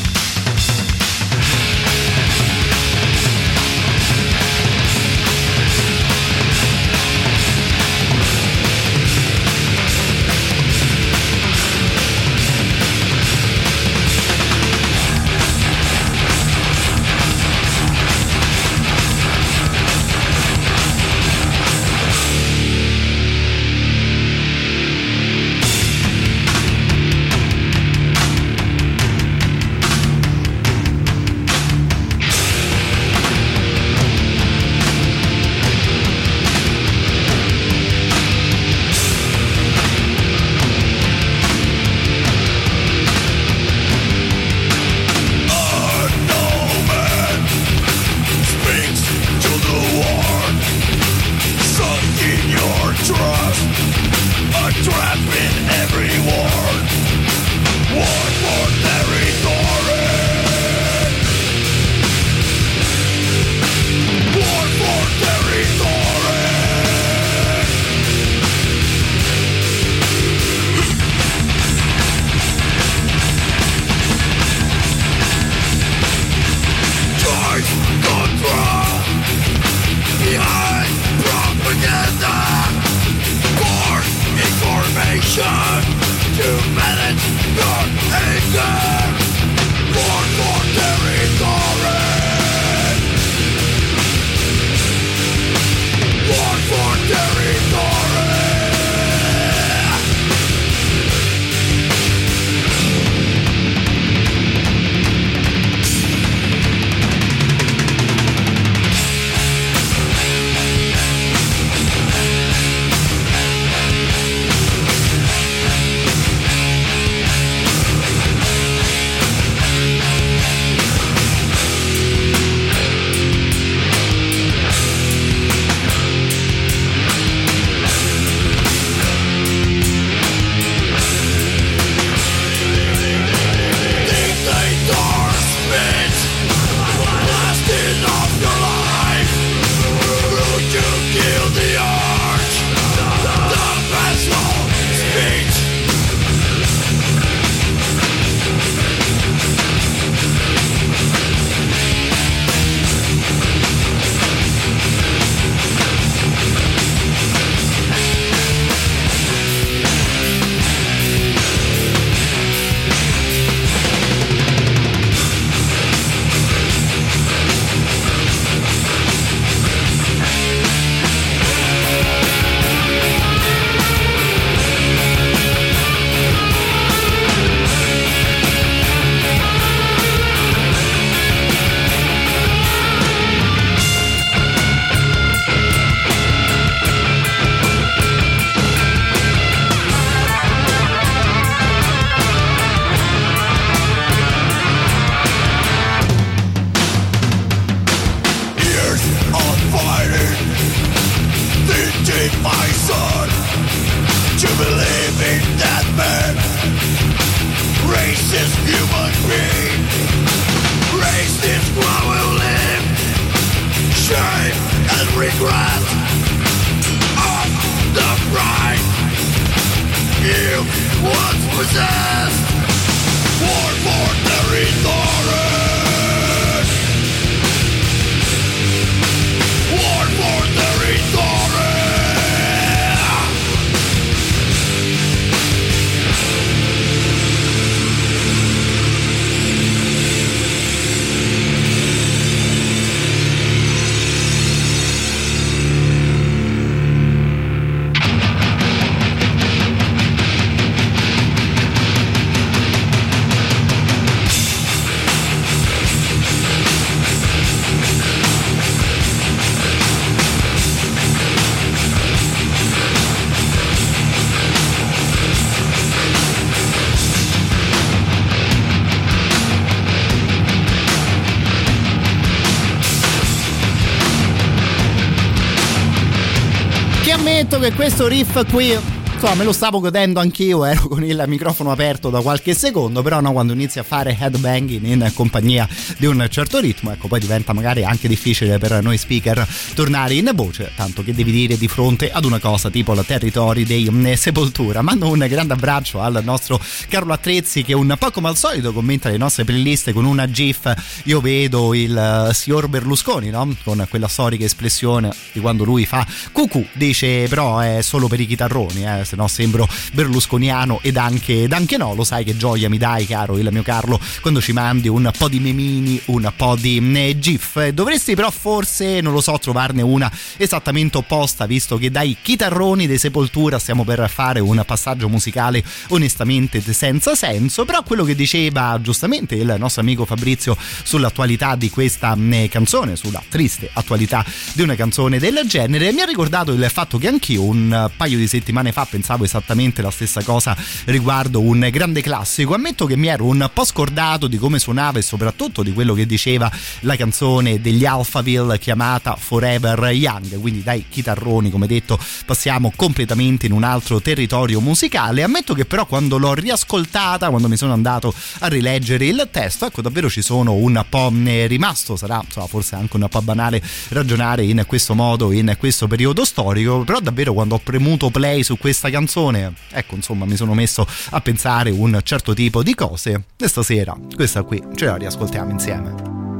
[277.51, 278.75] Che questo riff qui
[279.21, 283.21] insomma me lo stavo godendo anch'io, ero con il microfono aperto da qualche secondo, però
[283.21, 285.69] no, quando inizi a fare headbanging in compagnia
[285.99, 290.31] di un certo ritmo, ecco, poi diventa magari anche difficile per noi speaker tornare in
[290.35, 294.13] voce, tanto che devi dire di fronte ad una cosa tipo la territori dei mm,
[294.15, 294.81] Sepoltura.
[294.81, 296.59] Mando un grande abbraccio al nostro
[296.89, 300.73] Carlo Attrezzi che un po' come al solito commenta le nostre playlist con una gif,
[301.05, 303.55] io vedo il eh, signor Berlusconi, no?
[303.65, 308.27] Con quella storica espressione di quando lui fa cucù, dice però è solo per i
[308.27, 312.69] chitarroni, eh, se no sembro berlusconiano ed anche, ed anche no, lo sai che gioia
[312.69, 316.55] mi dai caro il mio Carlo quando ci mandi un po' di memini, un po'
[316.55, 317.69] di eh, gif.
[317.71, 322.99] Dovresti però forse, non lo so, trovarne una esattamente opposta, visto che dai chitarroni dei
[322.99, 329.35] Sepoltura stiamo per fare un passaggio musicale onestamente senza senso, però quello che diceva giustamente
[329.35, 335.19] il nostro amico Fabrizio sull'attualità di questa eh, canzone, sulla triste attualità di una canzone
[335.19, 339.00] del genere, mi ha ricordato il fatto che anch'io un paio di settimane fa pensavo
[339.25, 342.55] esattamente la stessa cosa riguardo un grande classico.
[342.55, 346.07] Ammetto che mi ero un po' scordato di come suonava e soprattutto di quello che
[346.07, 350.39] diceva la canzone degli Alphaville chiamata Forever Young.
[350.41, 355.23] Quindi dai chitarroni, come detto, passiamo completamente in un altro territorio musicale.
[355.23, 359.83] Ammetto che però quando l'ho riascoltata, quando mi sono andato a rileggere il testo, ecco
[359.83, 364.65] davvero ci sono un po' rimasto, sarà insomma, forse anche un po' banale ragionare in
[364.67, 369.55] questo modo, in questo periodo storico, però davvero quando ho premuto play su questa canzone,
[369.71, 374.43] ecco insomma mi sono messo a pensare un certo tipo di cose e stasera questa
[374.43, 376.40] qui ce la riascoltiamo insieme.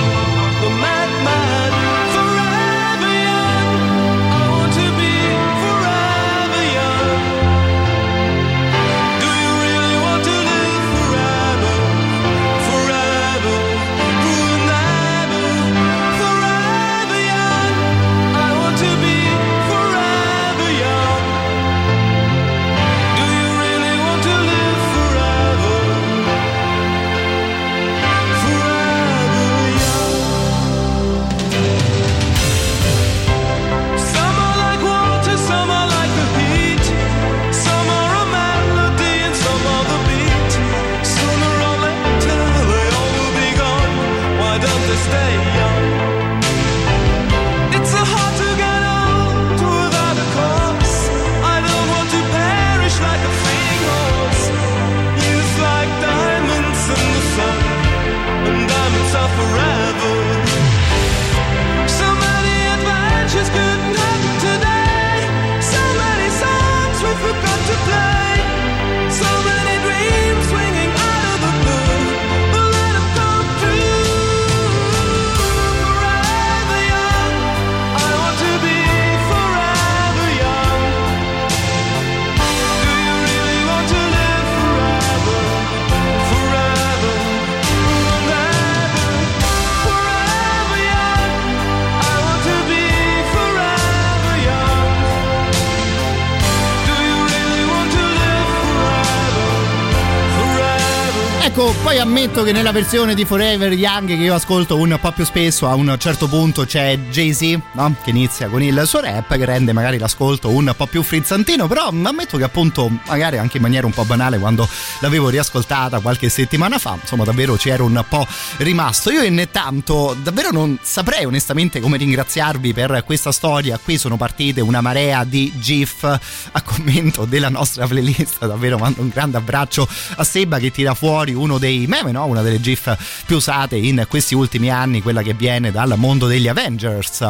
[101.61, 105.23] Ecco, poi ammetto che nella versione di Forever Young che io ascolto un po' più
[105.23, 107.93] spesso, a un certo punto c'è Jay-Z, no?
[108.03, 111.89] Che inizia con il suo rap, che rende magari l'ascolto un po' più frizzantino, però
[111.89, 114.67] ammetto che appunto, magari anche in maniera un po' banale, quando
[115.01, 118.25] l'avevo riascoltata qualche settimana fa, insomma davvero ci ero un po'
[118.57, 119.11] rimasto.
[119.11, 123.77] Io intanto davvero non saprei onestamente come ringraziarvi per questa storia.
[123.77, 128.47] Qui sono partite una marea di GIF a commento della nostra playlist.
[128.47, 132.25] Davvero mando un grande abbraccio a Seba che tira fuori uno dei meme, no?
[132.25, 136.47] una delle GIF più usate in questi ultimi anni, quella che viene dal mondo degli
[136.47, 137.21] Avengers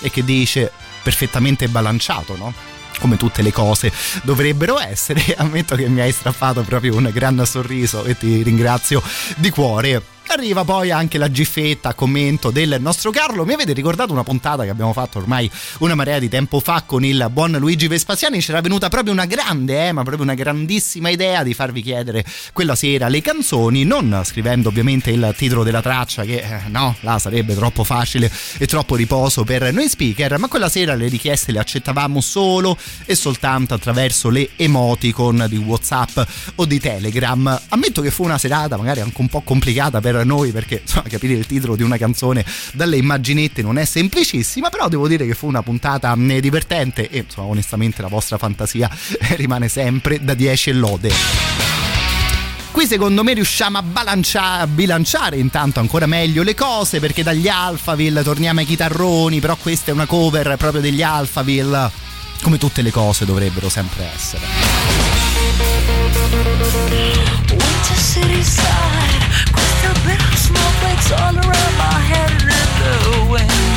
[0.00, 0.70] e che dice
[1.02, 2.52] perfettamente bilanciato, no?
[2.98, 5.22] come tutte le cose dovrebbero essere.
[5.36, 9.02] Ammetto che mi hai strappato proprio un gran sorriso e ti ringrazio
[9.36, 10.02] di cuore.
[10.32, 13.44] Arriva poi anche la giffetta a commento del nostro Carlo.
[13.44, 17.04] Mi avete ricordato una puntata che abbiamo fatto ormai una marea di tempo fa con
[17.04, 18.38] il buon Luigi Vespasiani?
[18.38, 22.76] C'era venuta proprio una grande, eh, ma proprio una grandissima idea di farvi chiedere quella
[22.76, 27.56] sera le canzoni, non scrivendo ovviamente il titolo della traccia, che eh, no, là sarebbe
[27.56, 32.20] troppo facile e troppo riposo per noi speaker, ma quella sera le richieste le accettavamo
[32.20, 36.20] solo e soltanto attraverso le emoticon di WhatsApp
[36.54, 37.60] o di Telegram.
[37.70, 41.34] Ammetto che fu una serata magari anche un po' complicata per noi perché insomma, capire
[41.34, 45.46] il titolo di una canzone dalle immaginette non è semplicissima, però devo dire che fu
[45.46, 48.90] una puntata mh, divertente e insomma onestamente la vostra fantasia
[49.36, 51.10] rimane sempre da 10 e lode.
[52.70, 58.60] Qui secondo me riusciamo a, bilanciare intanto ancora meglio le cose perché dagli Alphaville torniamo
[58.60, 61.90] ai chitarroni, però questa è una cover proprio degli Alphaville,
[62.42, 64.44] come tutte le cose dovrebbero sempre essere.
[67.50, 69.19] Winter city
[70.00, 73.69] crystal bitter snowflakes all around my head and in the wind.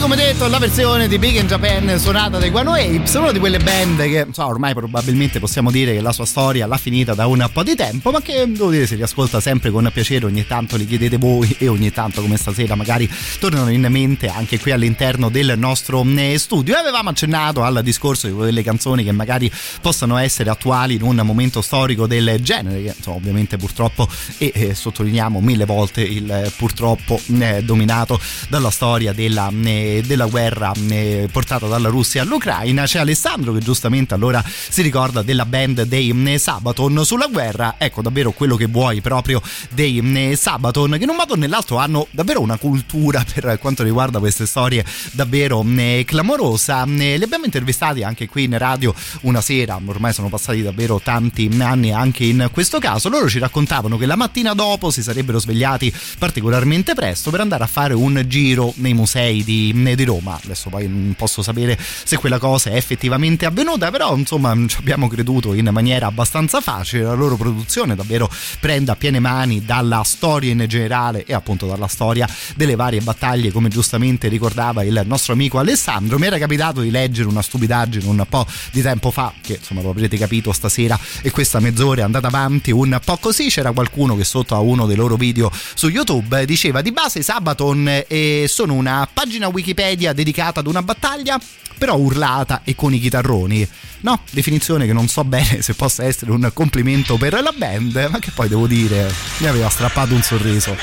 [0.00, 3.58] Come detto, la versione di Big in Japan suonata dai Guano Apes, una di quelle
[3.58, 7.46] band che so, ormai probabilmente possiamo dire che la sua storia l'ha finita da un
[7.52, 10.86] po' di tempo, ma che devo dire si riascolta sempre con piacere, ogni tanto li
[10.86, 15.54] chiedete voi e ogni tanto come stasera magari tornano in mente anche qui all'interno del
[15.58, 16.76] nostro eh, studio.
[16.76, 21.20] E avevamo accennato al discorso di quelle canzoni che magari possano essere attuali in un
[21.24, 26.52] momento storico del genere, che insomma, ovviamente purtroppo e eh, sottolineiamo mille volte il eh,
[26.56, 32.84] purtroppo eh, dominato dalla storia della eh, della guerra eh, portata dalla Russia all'Ucraina.
[32.84, 37.74] C'è Alessandro che giustamente allora si ricorda della band dei eh, Sabaton sulla guerra.
[37.78, 41.78] Ecco davvero quello che vuoi proprio dei eh, Sabaton, che in un modo o nell'altro
[41.78, 46.84] hanno davvero una cultura per quanto riguarda queste storie davvero eh, clamorosa.
[46.84, 51.92] Li abbiamo intervistati anche qui in radio una sera, ormai sono passati davvero tanti anni
[51.92, 53.08] anche in questo caso.
[53.08, 57.66] Loro ci raccontavano che la mattina dopo si sarebbero svegliati particolarmente presto per andare a
[57.66, 60.38] fare un giro nei musei di, di Roma.
[60.42, 65.08] Adesso poi non posso sapere se quella cosa è effettivamente avvenuta, però insomma ci abbiamo
[65.08, 67.02] creduto in maniera abbastanza facile.
[67.02, 71.88] La loro produzione davvero prende a piene mani dalla storia in generale e appunto dalla
[71.88, 76.18] storia delle varie battaglie, come giustamente ricordava il nostro amico Alessandro.
[76.18, 79.90] Mi era capitato di leggere una stupidaggine un po' di tempo fa, che insomma lo
[79.90, 83.48] avrete capito stasera, e questa mezz'ora è andata avanti un po' così.
[83.48, 88.04] C'era qualcuno che sotto a uno dei loro video su YouTube diceva di base Sabaton
[88.06, 91.40] eh, sono una pagina Wikipedia dedicata ad una battaglia,
[91.78, 93.66] però urlata e con i chitarroni.
[94.00, 98.18] No, definizione che non so bene se possa essere un complimento per la band, ma
[98.18, 100.76] che poi devo dire mi aveva strappato un sorriso.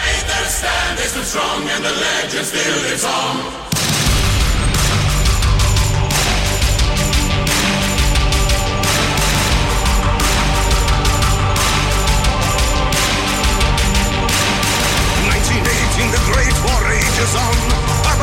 [17.30, 17.66] On.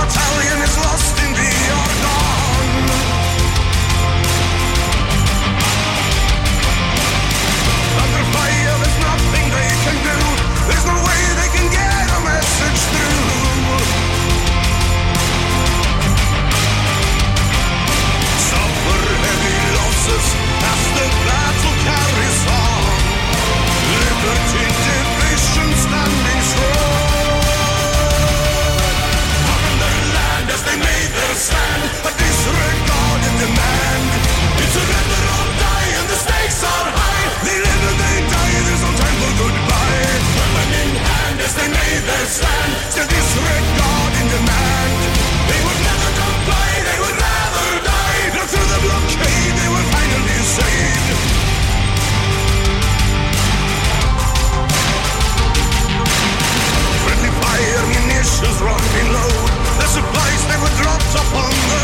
[0.04, 1.53] Battalion is lost in the
[59.94, 61.83] supplies they the were dropped upon their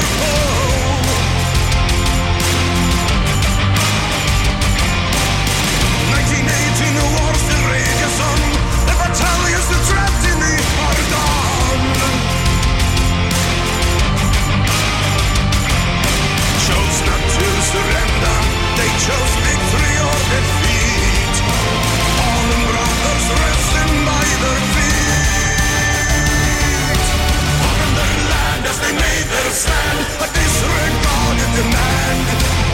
[29.61, 32.25] stand, a disregarded demand.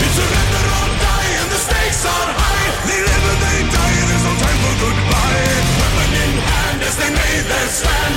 [0.06, 2.68] It's surrender or die, and the stakes are high.
[2.86, 5.46] They live and they die, there's no time for goodbye.
[5.82, 8.14] Weapon in hand as they made their stand,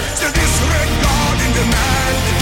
[1.59, 2.38] demand.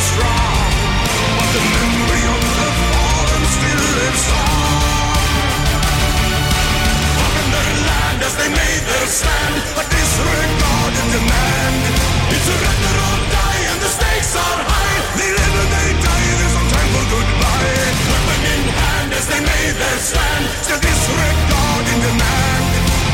[0.00, 0.70] Strong.
[1.36, 4.79] But the memory of the fallen still lives on.
[8.40, 11.76] they made their stand, disregarded demand.
[12.32, 14.96] It's a die, and the stakes are high.
[15.20, 16.28] They live they die,
[16.72, 18.08] time for goodbye.
[18.40, 22.64] In hand as they made their stand, still disregarding demand.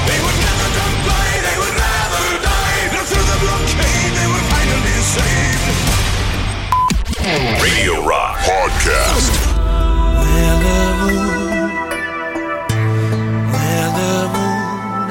[0.06, 0.68] They would never
[1.42, 2.86] they would die.
[3.10, 5.66] Through the blockade, they were finally saved.
[7.66, 9.34] Radio Rock Podcast.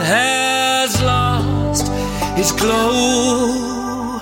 [0.06, 1.86] has lost
[2.40, 4.22] its glow.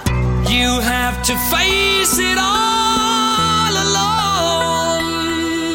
[0.49, 2.72] You have to face it all.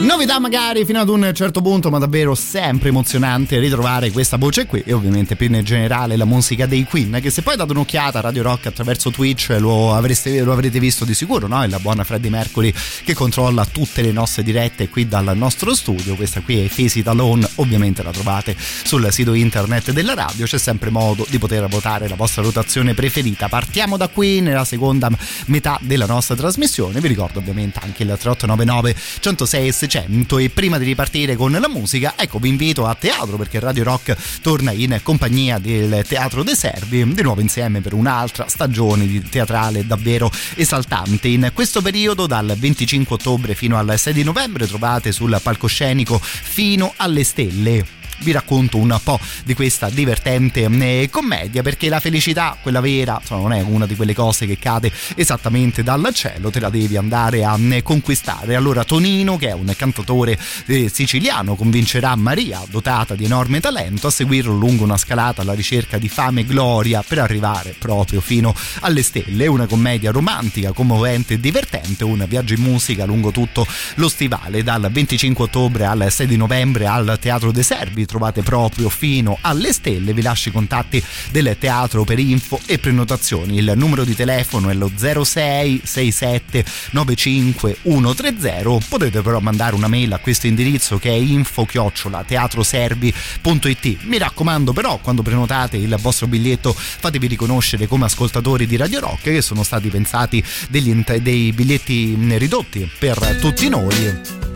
[0.08, 4.82] Novità magari fino ad un certo punto, ma davvero sempre emozionante ritrovare questa voce qui
[4.86, 8.22] e ovviamente più in generale la musica dei Queen, che se poi date un'occhiata a
[8.22, 11.62] Radio Rock attraverso Twitch lo, avreste, lo avrete visto di sicuro, no?
[11.62, 12.72] È la buona Freddie Mercury
[13.04, 17.46] che controlla tutte le nostre dirette qui dal nostro studio, questa qui è It Alone,
[17.56, 22.16] ovviamente la trovate sul sito internet della radio, c'è sempre modo di poter votare la
[22.16, 23.48] vostra rotazione preferita.
[23.48, 25.10] Partiamo da qui nella seconda
[25.48, 30.84] metà della nostra trasmissione, vi ricordo ovviamente anche il 3899 106 600 e prima di
[30.84, 35.58] ripartire con la musica ecco vi invito a teatro perché Radio Rock torna in compagnia
[35.58, 41.28] del Teatro dei Servi di nuovo insieme per un'altra stagione di teatrale davvero esaltante.
[41.28, 46.92] In questo periodo dal 25 ottobre fino al 6 di novembre trovate sul palcoscenico fino
[46.96, 52.80] alle stelle vi racconto un po' di questa divertente eh, commedia perché la felicità, quella
[52.80, 56.70] vera, insomma, non è una di quelle cose che cade esattamente dal cielo, te la
[56.70, 58.54] devi andare a eh, conquistare.
[58.54, 64.10] Allora Tonino, che è un cantatore eh, siciliano, convincerà Maria, dotata di enorme talento, a
[64.10, 69.02] seguirlo lungo una scalata alla ricerca di fame e gloria per arrivare proprio fino alle
[69.02, 69.46] stelle.
[69.46, 74.88] Una commedia romantica, commovente e divertente, un viaggio in musica lungo tutto lo stivale dal
[74.90, 80.14] 25 ottobre al 6 di novembre al Teatro dei Servi trovate proprio fino alle stelle.
[80.14, 83.58] Vi lascio i contatti del teatro per info e prenotazioni.
[83.58, 88.86] Il numero di telefono è lo 06 67 95 130.
[88.88, 93.98] Potete però mandare una mail a questo indirizzo che è info chiocciola teatroservi.it.
[94.04, 99.22] Mi raccomando però quando prenotate il vostro biglietto fatevi riconoscere come ascoltatori di Radio Rock
[99.24, 104.48] che sono stati pensati degli, dei biglietti ridotti per tutti noi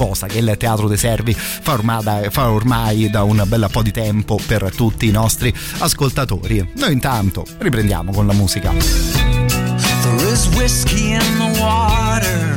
[0.00, 3.82] cosa che il Teatro dei Servi fa ormai, da, fa ormai da un bel po'
[3.82, 6.66] di tempo per tutti i nostri ascoltatori.
[6.76, 8.70] Noi intanto riprendiamo con la musica.
[8.70, 12.54] There is whiskey in the water,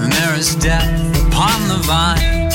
[0.00, 0.90] and there is death
[1.28, 2.50] upon the vine.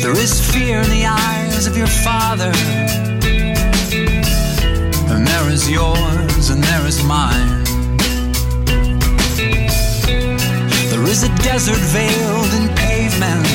[0.00, 2.50] There is fear in the eyes of your father,
[5.08, 7.75] and there is yours, and there is mine.
[10.96, 13.46] There is a desert veiled in pavement,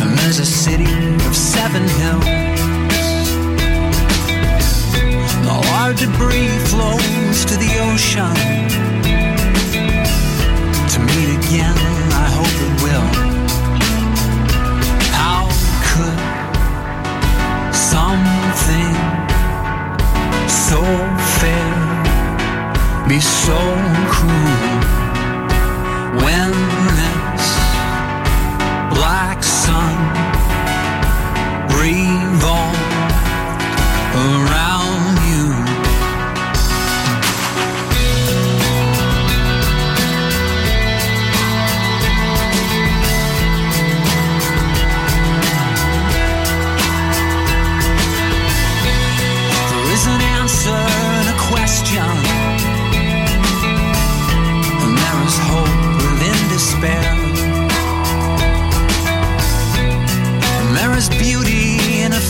[0.00, 0.90] and there's a city
[1.26, 2.24] of seven hills.
[5.36, 8.34] And all our debris flows to the ocean.
[10.92, 11.76] To meet again,
[12.24, 13.08] I hope it will.
[15.12, 15.44] How
[15.88, 16.20] could
[17.76, 18.94] something
[20.48, 20.80] so
[21.38, 21.68] fair
[23.06, 23.95] be so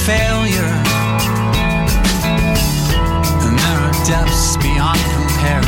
[0.06, 0.72] failure,
[3.42, 5.66] and there are depths beyond compare.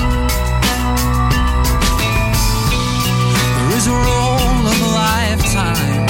[3.56, 6.06] There is a roll of a lifetime,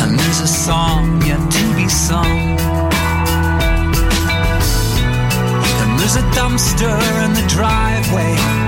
[0.00, 2.56] and there's a song yet to be sung.
[5.82, 6.96] And there's a dumpster
[7.26, 8.65] in the driveway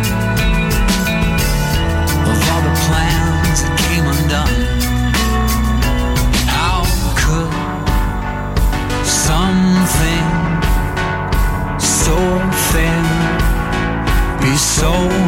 [14.80, 15.27] so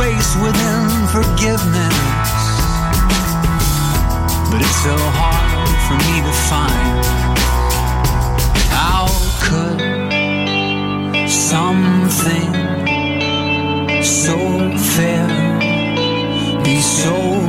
[0.00, 1.98] grace within forgiveness,
[4.50, 7.04] but it's so hard for me to find.
[8.80, 9.04] How
[9.44, 9.80] could
[11.28, 12.50] something
[14.02, 14.36] so
[14.96, 15.28] fair
[16.64, 17.39] be so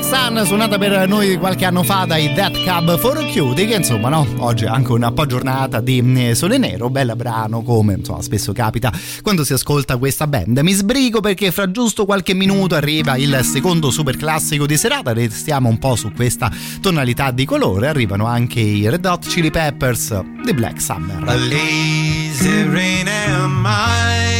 [0.00, 4.08] Black Sun suonata per noi qualche anno fa dai Death Cab for Cutie che insomma
[4.08, 8.22] no oggi è anche un po' giornata di eh, sole nero bel brano come insomma
[8.22, 8.90] spesso capita
[9.22, 10.58] quando si ascolta questa band.
[10.58, 15.12] Mi sbrigo perché fra giusto qualche minuto arriva il secondo super classico di serata.
[15.12, 16.50] Restiamo un po' su questa
[16.80, 17.88] tonalità di colore.
[17.88, 21.22] Arrivano anche i Red Hot Chili Peppers di Black Summer.
[21.26, 24.39] A lazy rain am I.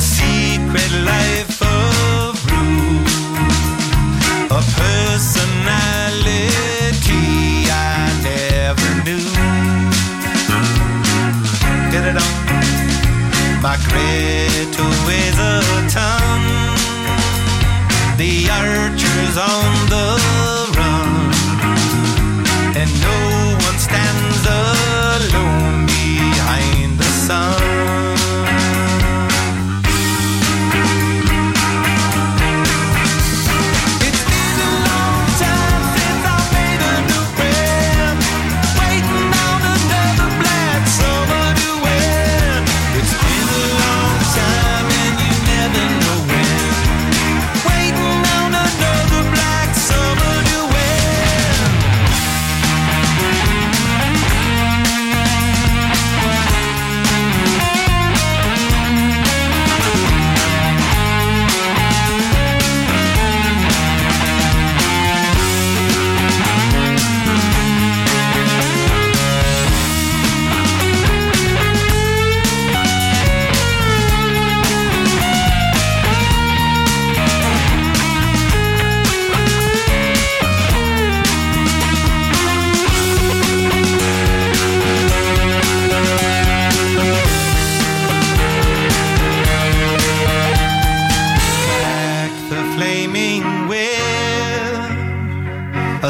[0.00, 3.04] Secret life of Rue
[4.50, 6.10] a personality
[7.70, 9.26] I never knew.
[11.92, 12.34] Get it on.
[13.62, 15.60] My Greta weighs a
[15.96, 16.40] ton.
[18.16, 20.06] The archer's on the
[20.78, 21.10] run.
[22.80, 23.18] And no
[23.66, 27.59] one stands alone behind the sun.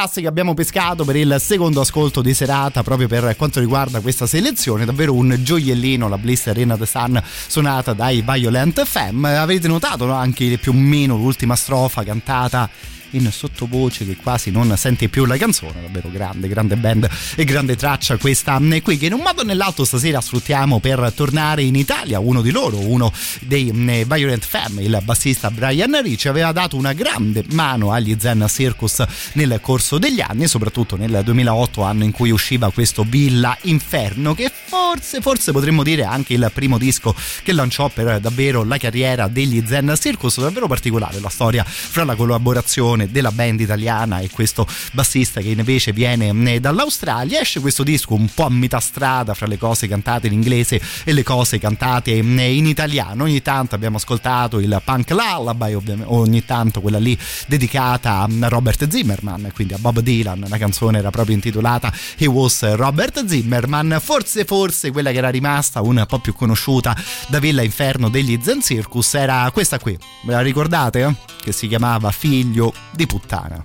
[0.00, 4.26] Super classico abbiamo pescato per il secondo ascolto di serata proprio per quanto riguarda questa
[4.26, 4.84] selezione.
[4.84, 9.36] Davvero un gioiellino, la Bliss Arena the Sun suonata dai Violent Femme.
[9.36, 10.14] Avete notato no?
[10.14, 12.68] anche più o meno l'ultima strofa cantata
[13.12, 17.76] in sottovoce che quasi non senti più la canzone, davvero grande, grande band e grande
[17.76, 21.74] traccia questa eh, qui che in un modo o nell'altro stasera sfruttiamo per tornare in
[21.74, 26.76] Italia, uno di loro, uno dei eh, Violent Femme, il bassista Brian Ricci aveva dato
[26.76, 29.04] una grande mano agli Zen Circus
[29.34, 34.50] nel corso degli anni, soprattutto nel 2008 anno in cui usciva questo Villa Inferno che
[34.70, 39.62] forse, forse potremmo dire anche il primo disco che lanciò per davvero la carriera degli
[39.66, 45.40] Zen Circus, davvero particolare la storia fra la collaborazione della band italiana e questo bassista
[45.40, 47.40] che invece viene eh, dall'Australia.
[47.40, 51.12] Esce questo disco un po' a metà strada fra le cose cantate in inglese e
[51.12, 53.24] le cose cantate eh, in italiano.
[53.24, 57.16] Ogni tanto abbiamo ascoltato il punk lullaby, ogni tanto quella lì
[57.46, 60.46] dedicata a Robert Zimmerman, quindi a Bob Dylan.
[60.48, 63.98] La canzone era proprio intitolata He Was Robert Zimmerman.
[64.02, 66.96] Forse, forse quella che era rimasta un po' più conosciuta
[67.28, 69.96] da Villa Inferno degli Zen Circus era questa qui.
[70.22, 71.14] Ve la ricordate?
[71.42, 73.64] Che si chiamava Figlio di puttana.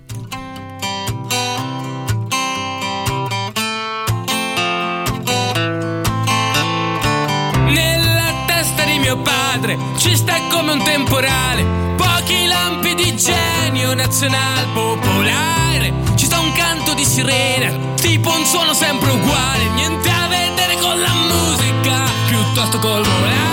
[7.67, 11.63] Nella testa di mio padre ci sta come un temporale,
[11.95, 15.93] pochi lampi di genio nazional popolare.
[16.15, 20.99] Ci sta un canto di sirena, tipo un suono sempre uguale, niente a vedere con
[20.99, 23.44] la musica, piuttosto col volare.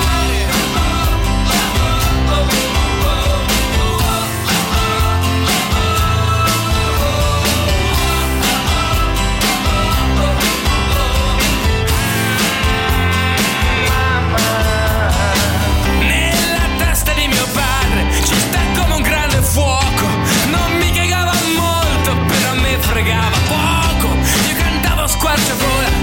[25.37, 26.02] such a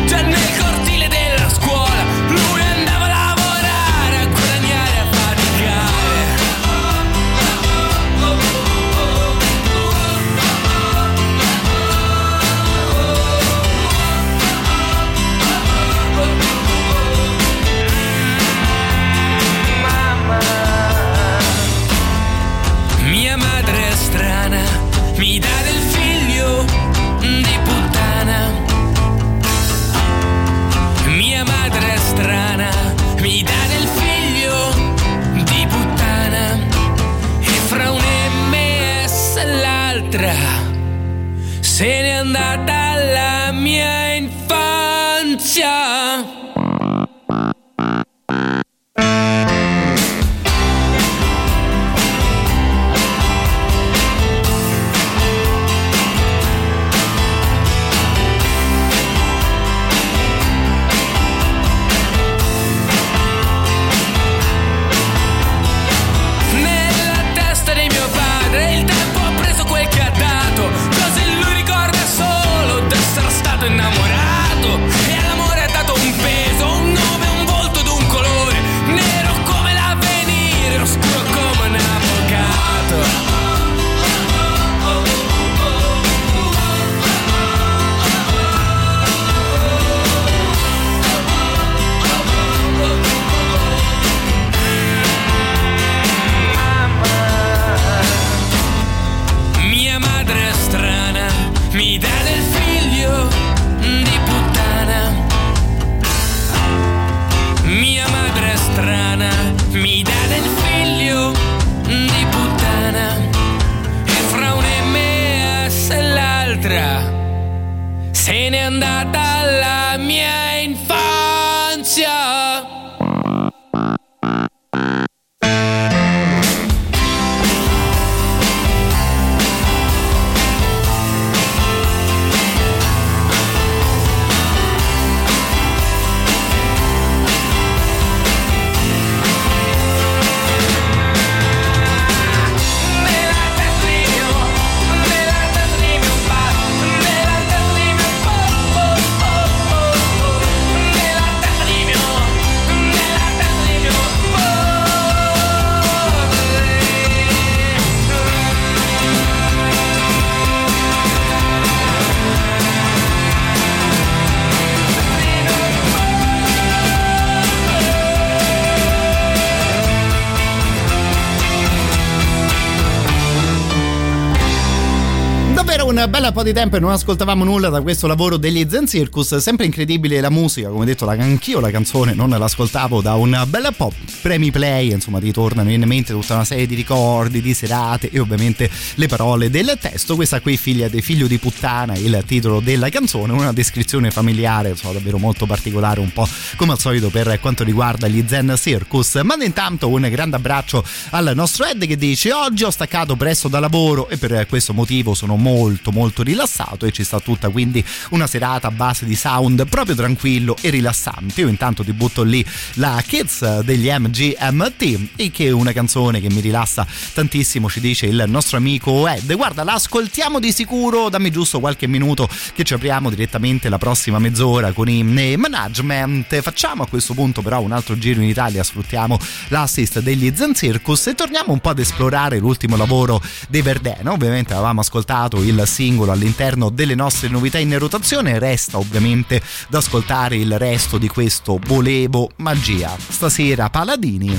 [176.50, 179.36] di tempo e non ascoltavamo nulla da questo lavoro degli Zen Circus.
[179.38, 183.92] Sempre incredibile la musica, come detto, anch'io la canzone non l'ascoltavo da un bel po'.
[184.24, 188.18] Premi play, insomma, ti tornano in mente tutta una serie di ricordi, di serate e
[188.18, 190.16] ovviamente le parole del testo.
[190.16, 194.94] Questa qui, figlia di figlio di puttana, il titolo della canzone, una descrizione familiare, insomma,
[194.94, 199.20] davvero molto particolare, un po' come al solito per quanto riguarda gli Zen Circus.
[199.24, 203.60] Manda intanto un grande abbraccio al nostro Ed che dice: Oggi ho staccato presto da
[203.60, 206.38] lavoro e per questo motivo sono molto molto rilassato
[206.86, 211.42] e ci sta tutta quindi una serata a base di sound proprio tranquillo e rilassante.
[211.42, 212.46] Io intanto ti butto lì
[212.76, 218.06] la Kids degli MGMT e che è una canzone che mi rilassa tantissimo, ci dice
[218.06, 219.34] il nostro amico Ed.
[219.36, 224.20] Guarda, la ascoltiamo di sicuro, dammi giusto qualche minuto che ci apriamo direttamente la prossima
[224.20, 226.42] mezz'ora con i management.
[226.42, 231.08] Facciamo a questo punto però un altro giro in Italia, sfruttiamo l'assist degli Zen Circus
[231.08, 234.12] e torniamo un po' ad esplorare l'ultimo lavoro dei Verdena.
[234.12, 240.36] Ovviamente avevamo ascoltato il singolo all'interno delle nostre novità in rotazione, resta ovviamente da ascoltare
[240.36, 242.96] il resto di questo Volevo Magia.
[242.98, 244.38] Stasera Paladini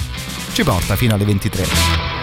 [0.52, 2.19] ci porta fino alle 23.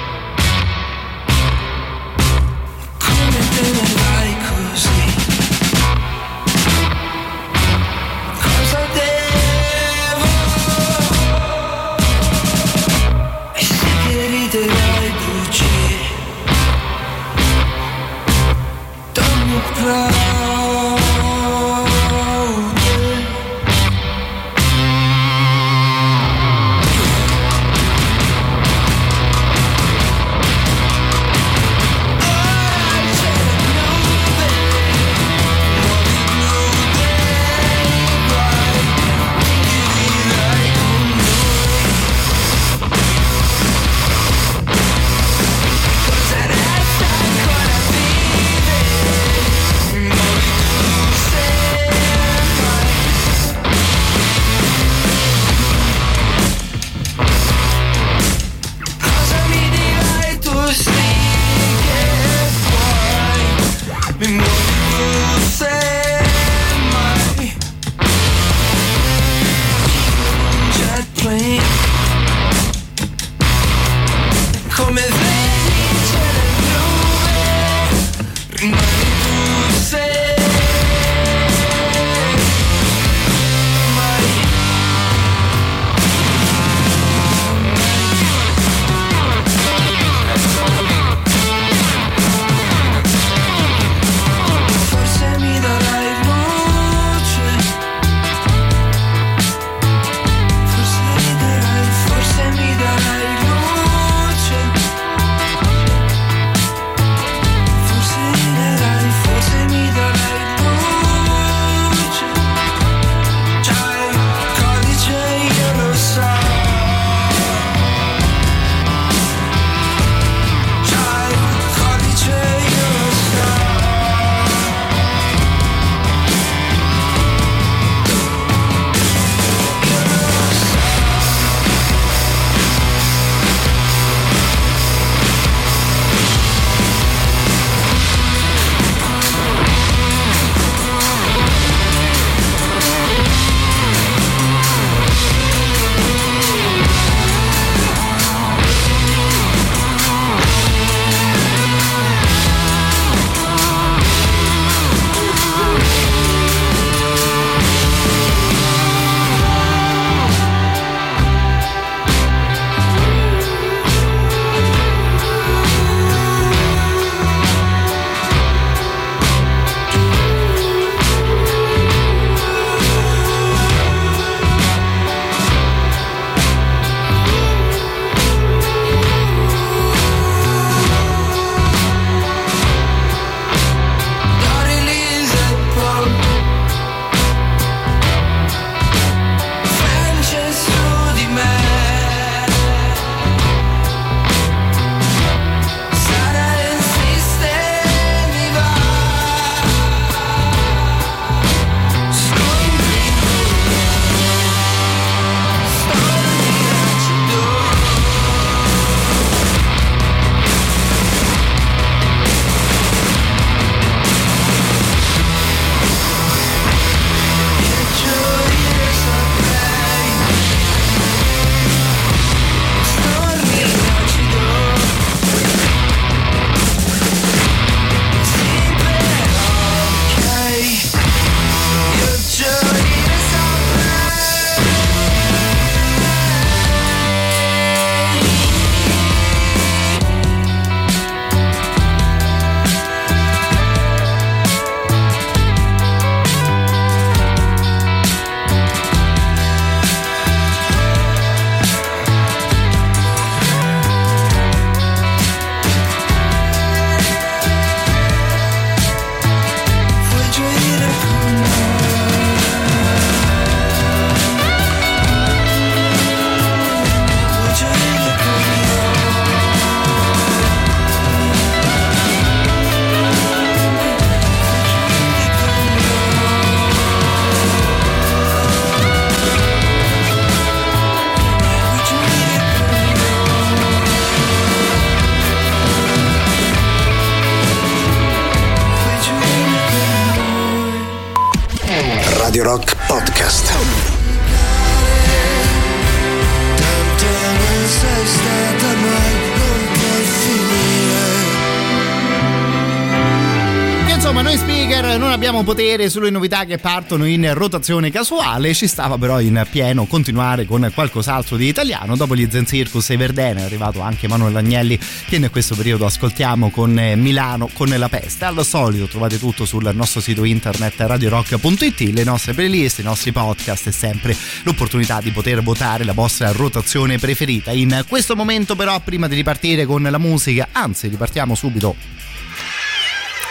[305.47, 310.69] Potere sulle novità che partono in rotazione casuale, ci stava però in pieno continuare con
[310.73, 311.95] qualcos'altro di italiano.
[311.95, 315.85] Dopo gli Zen Circus e Verdene è arrivato anche Emanuele Agnelli che in questo periodo
[315.85, 318.25] ascoltiamo con eh, Milano con la peste.
[318.25, 323.67] Al solito trovate tutto sul nostro sito internet radiorock.it, le nostre playlist, i nostri podcast
[323.67, 327.51] e sempre l'opportunità di poter votare la vostra rotazione preferita.
[327.51, 331.97] In questo momento però prima di ripartire con la musica, anzi ripartiamo subito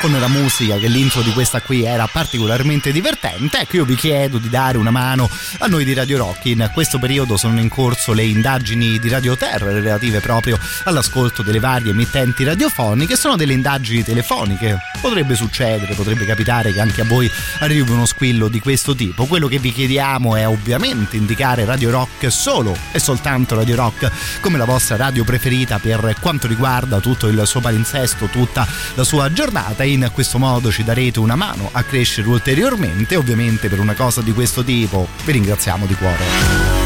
[0.01, 4.39] con la musica che l'intro di questa qui era particolarmente divertente ecco io vi chiedo
[4.39, 5.29] di dare una mano
[5.59, 6.47] a noi di Radio Rock.
[6.47, 11.61] In questo periodo sono in corso le indagini di Radio Terra relative proprio all'ascolto delle
[11.61, 13.17] varie emittenti radiofoniche.
[13.17, 14.79] Sono delle indagini telefoniche.
[15.01, 19.27] Potrebbe succedere potrebbe capitare che anche a voi arrivi uno squillo di questo tipo.
[19.27, 24.11] Quello che vi chiediamo è ovviamente indicare Radio Rock solo e soltanto Radio Rock
[24.41, 29.33] come la vostra radio preferita per quanto riguarda tutto il suo palinsesto tutta la sua
[29.33, 34.21] giornata in questo modo ci darete una mano a crescere ulteriormente ovviamente per una cosa
[34.23, 35.07] di questo tipo.
[35.25, 36.86] Vi ringraziamo di cuore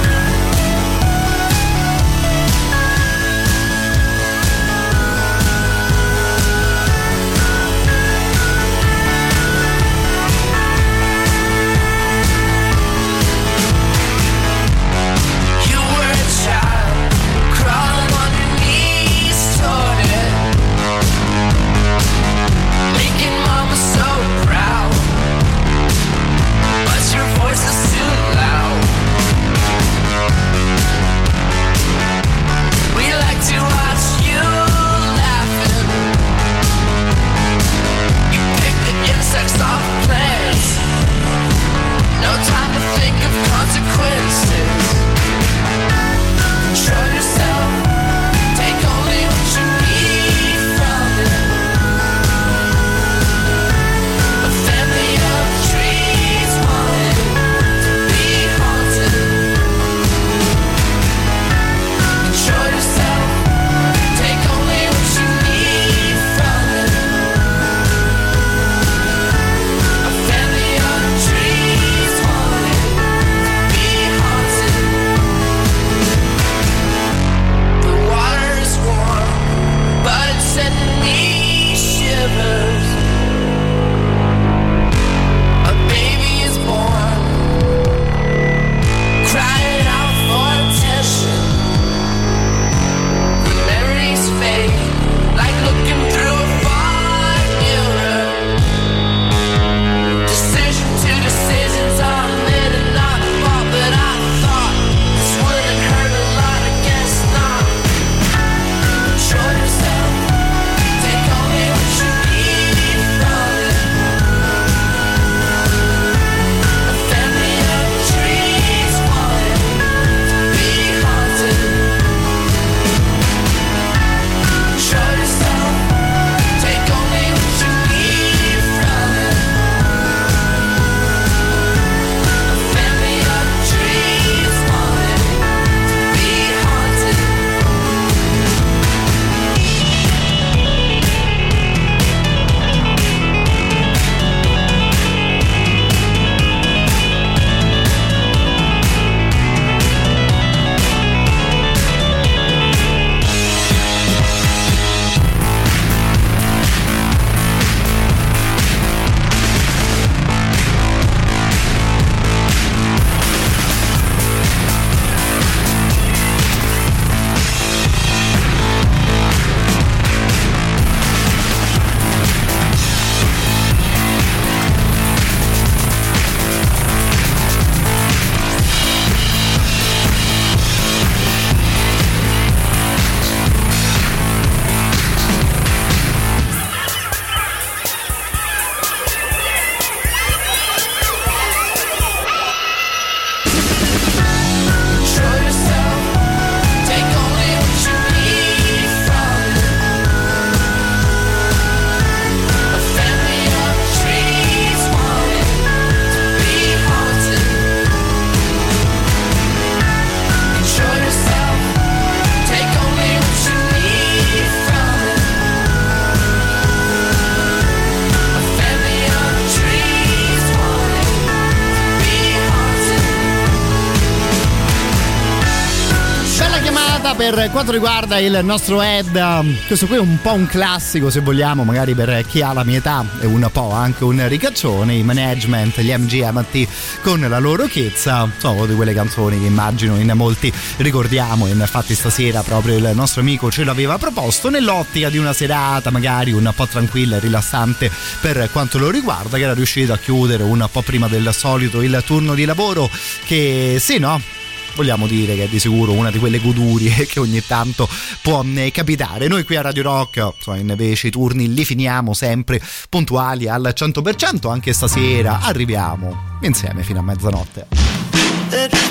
[227.21, 229.67] per quanto riguarda il nostro Ed.
[229.67, 232.79] Questo qui è un po' un classico, se vogliamo, magari per chi ha la mia
[232.79, 234.95] età e un po' anche un ricaccione.
[234.95, 236.69] I management, gli MGMT
[237.03, 241.47] con la loro chezza sono di quelle canzoni che immagino in molti ricordiamo.
[241.47, 246.51] Infatti, stasera proprio il nostro amico ce l'aveva proposto nell'ottica di una serata, magari un
[246.57, 247.91] po' tranquilla e rilassante
[248.23, 252.03] per quanto lo riguarda, che era riuscito a chiudere un po' prima del solito il
[252.07, 252.89] turno di lavoro.
[253.27, 254.39] Che sì, no?
[254.75, 257.89] Vogliamo dire che è di sicuro una di quelle godurie che ogni tanto
[258.23, 259.29] può eh, capitare.
[259.29, 264.51] Noi qui a Radio Rock, insomma, invece i turni li finiamo sempre puntuali al 100%,
[264.51, 268.90] anche stasera arriviamo insieme fino a mezzanotte.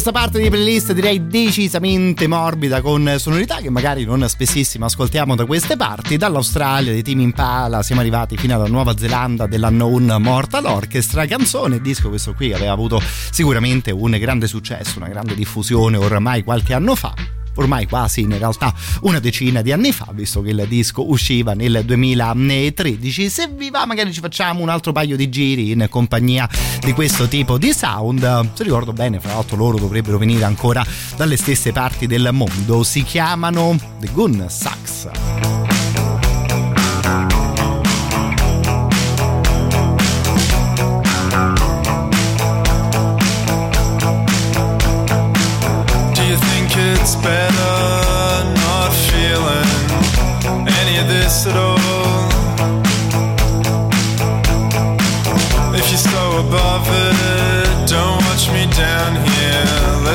[0.00, 5.44] Questa parte di playlist direi decisamente morbida con sonorità che magari non spessissimo ascoltiamo da
[5.44, 6.16] queste parti.
[6.16, 12.10] Dall'Australia dei Team Impala siamo arrivati fino alla Nuova Zelanda dell'Unknown Mortal Orchestra, canzone, disco
[12.10, 13.02] questo qui aveva avuto
[13.32, 17.12] sicuramente un grande successo, una grande diffusione ormai qualche anno fa
[17.58, 21.82] ormai quasi in realtà una decina di anni fa, visto che il disco usciva nel
[21.84, 23.28] 2013.
[23.28, 26.48] Se vi va, magari ci facciamo un altro paio di giri in compagnia
[26.80, 28.50] di questo tipo di sound.
[28.54, 30.84] Se ricordo bene, fra l'altro, loro dovrebbero venire ancora
[31.16, 32.82] dalle stesse parti del mondo.
[32.82, 34.77] Si chiamano The Gun Sax.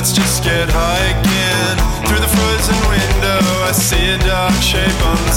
[0.04, 1.80] Let's just get high again.
[2.04, 5.32] Through the frozen window, I see a dark shape on the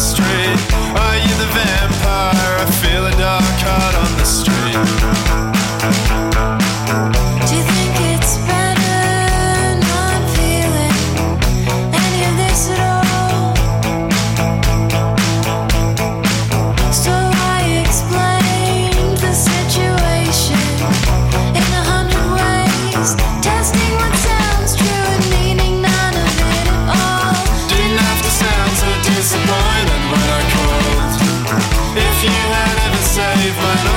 [33.57, 33.96] my number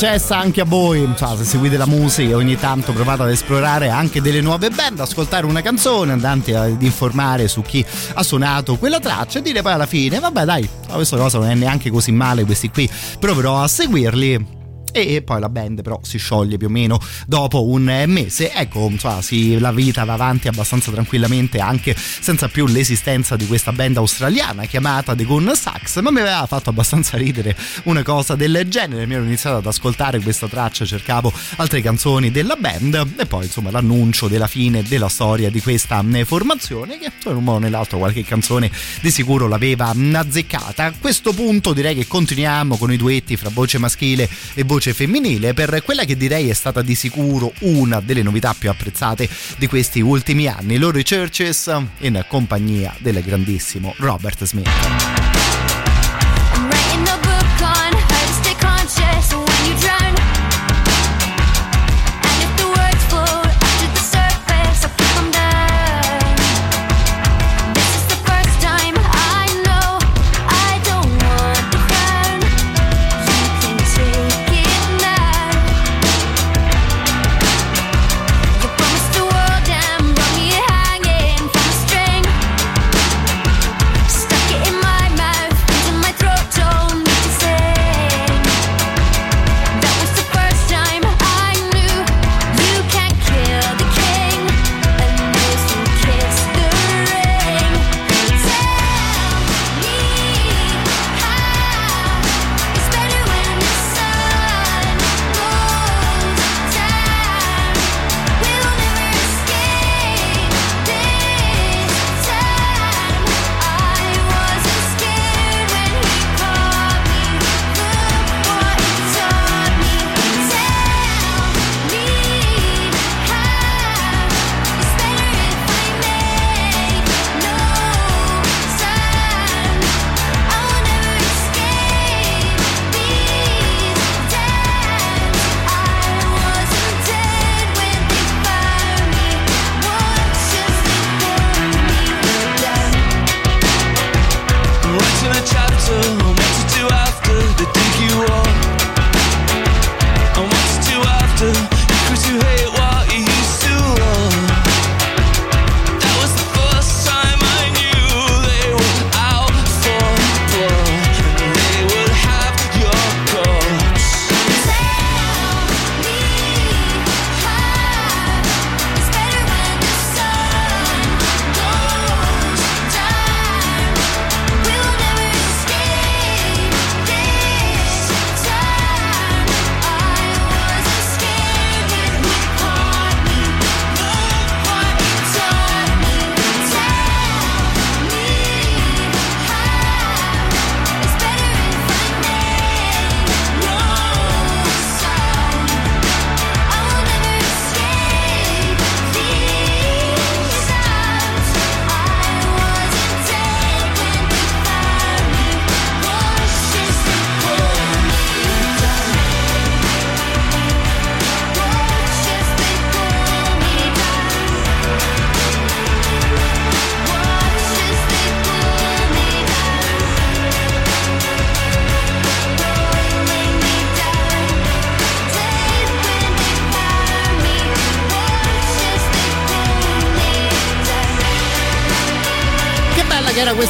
[0.00, 1.02] successa anche a voi.
[1.02, 5.44] Insomma, se seguite la musica ogni tanto provate ad esplorare anche delle nuove band, ascoltare
[5.44, 9.84] una canzone, andate ad informare su chi ha suonato quella traccia e dire poi alla
[9.84, 14.58] fine, vabbè dai, questa cosa non è neanche così male, questi qui proverò a seguirli.
[14.92, 18.52] E poi la band però si scioglie più o meno dopo un mese.
[18.52, 23.72] Ecco, insomma, sì, la vita va avanti abbastanza tranquillamente anche senza più l'esistenza di questa
[23.72, 28.64] band australiana chiamata The Gun Sax, ma mi aveva fatto abbastanza ridere una cosa del
[28.68, 33.46] genere, mi ero iniziato ad ascoltare questa traccia, cercavo altre canzoni della band e poi
[33.46, 37.60] insomma l'annuncio della fine della storia di questa mm, formazione che in un modo o
[37.60, 38.70] nell'altro qualche canzone
[39.00, 40.84] di sicuro l'aveva mm, azzeccata.
[40.84, 45.54] A questo punto direi che continuiamo con i duetti fra voce maschile e voce femminile
[45.54, 50.00] per quella che direi è stata di sicuro una delle novità più apprezzate di questi
[50.00, 55.29] ultimi anni, Lori Churches e in compagnia del grandissimo Robert Smith.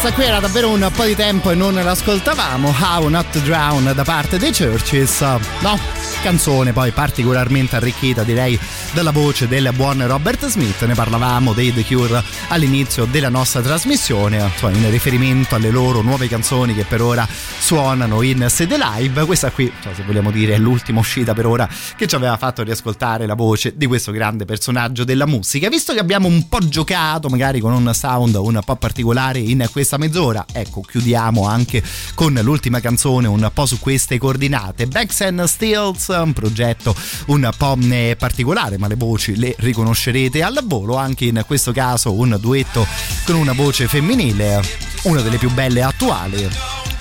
[0.01, 2.74] Questa qui era davvero un po' di tempo e non l'ascoltavamo.
[2.81, 5.20] How Not to Drown da parte dei Churches.
[5.20, 5.78] No,
[6.22, 8.59] canzone poi particolarmente arricchita, direi
[8.92, 10.82] dalla voce del buon Robert Smith.
[10.84, 16.28] Ne parlavamo dei The Cure all'inizio della nostra trasmissione, cioè in riferimento alle loro nuove
[16.28, 17.26] canzoni che per ora
[17.58, 19.24] suonano in sede live.
[19.24, 22.62] Questa qui, cioè, se vogliamo dire, è l'ultima uscita per ora che ci aveva fatto
[22.62, 25.68] riascoltare la voce di questo grande personaggio della musica.
[25.68, 29.98] Visto che abbiamo un po' giocato, magari con un sound un po' particolare in questa
[29.98, 31.82] mezz'ora, ecco, chiudiamo anche
[32.14, 34.86] con l'ultima canzone un po' su queste coordinate.
[34.86, 36.94] Backs and Steels, un progetto
[37.26, 42.15] un po' eh, particolare ma le voci le riconoscerete al volo, anche in questo caso
[42.15, 42.86] un duetto
[43.27, 44.62] con una voce femminile,
[45.02, 46.48] una delle più belle attuali,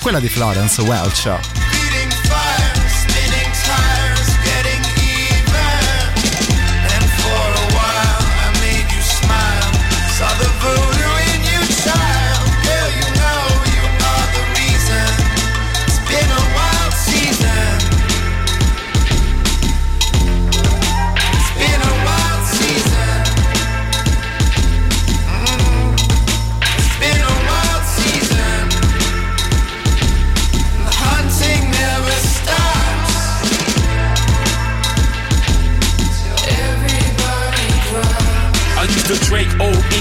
[0.00, 1.79] quella di Florence Welch.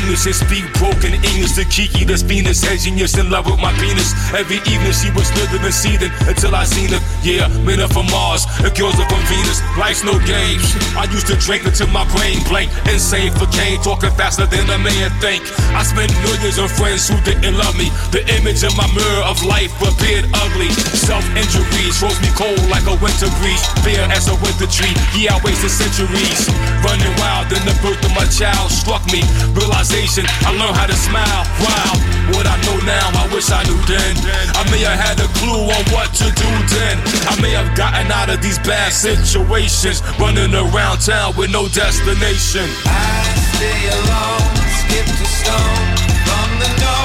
[0.10, 3.72] Genius and speak broken English to Kiki, this Venus, head genius in love with my
[3.77, 4.14] penis.
[4.34, 7.02] Every evening she was living and seething until I seen her.
[7.22, 9.61] Yeah, men are from Mars, and girls are from Venus.
[9.77, 10.65] Life's no games.
[10.98, 12.73] I used to drink until my brain blank.
[12.90, 15.45] Insane for cane, talking faster than a man think.
[15.77, 17.94] I spent millions on friends who didn't love me.
[18.10, 20.73] The image in my mirror of life appeared ugly.
[20.98, 23.61] Self injuries froze me cold like a winter breeze.
[23.86, 24.95] Fear as a winter tree.
[25.14, 26.49] Yeah, I wasted centuries.
[26.81, 29.22] Running wild, then the birth of my child struck me.
[29.53, 31.44] Realization, I learned how to smile.
[31.60, 31.92] Wow,
[32.32, 34.16] what I know now, I wish I knew then.
[34.56, 36.96] I may have had a clue on what to do then.
[37.28, 40.02] I may have gotten out of these bad situations.
[40.18, 42.64] Running around town with no destination.
[42.88, 43.28] I
[43.60, 44.56] stay alone,
[44.88, 45.88] skip the stone,
[46.24, 46.99] from the known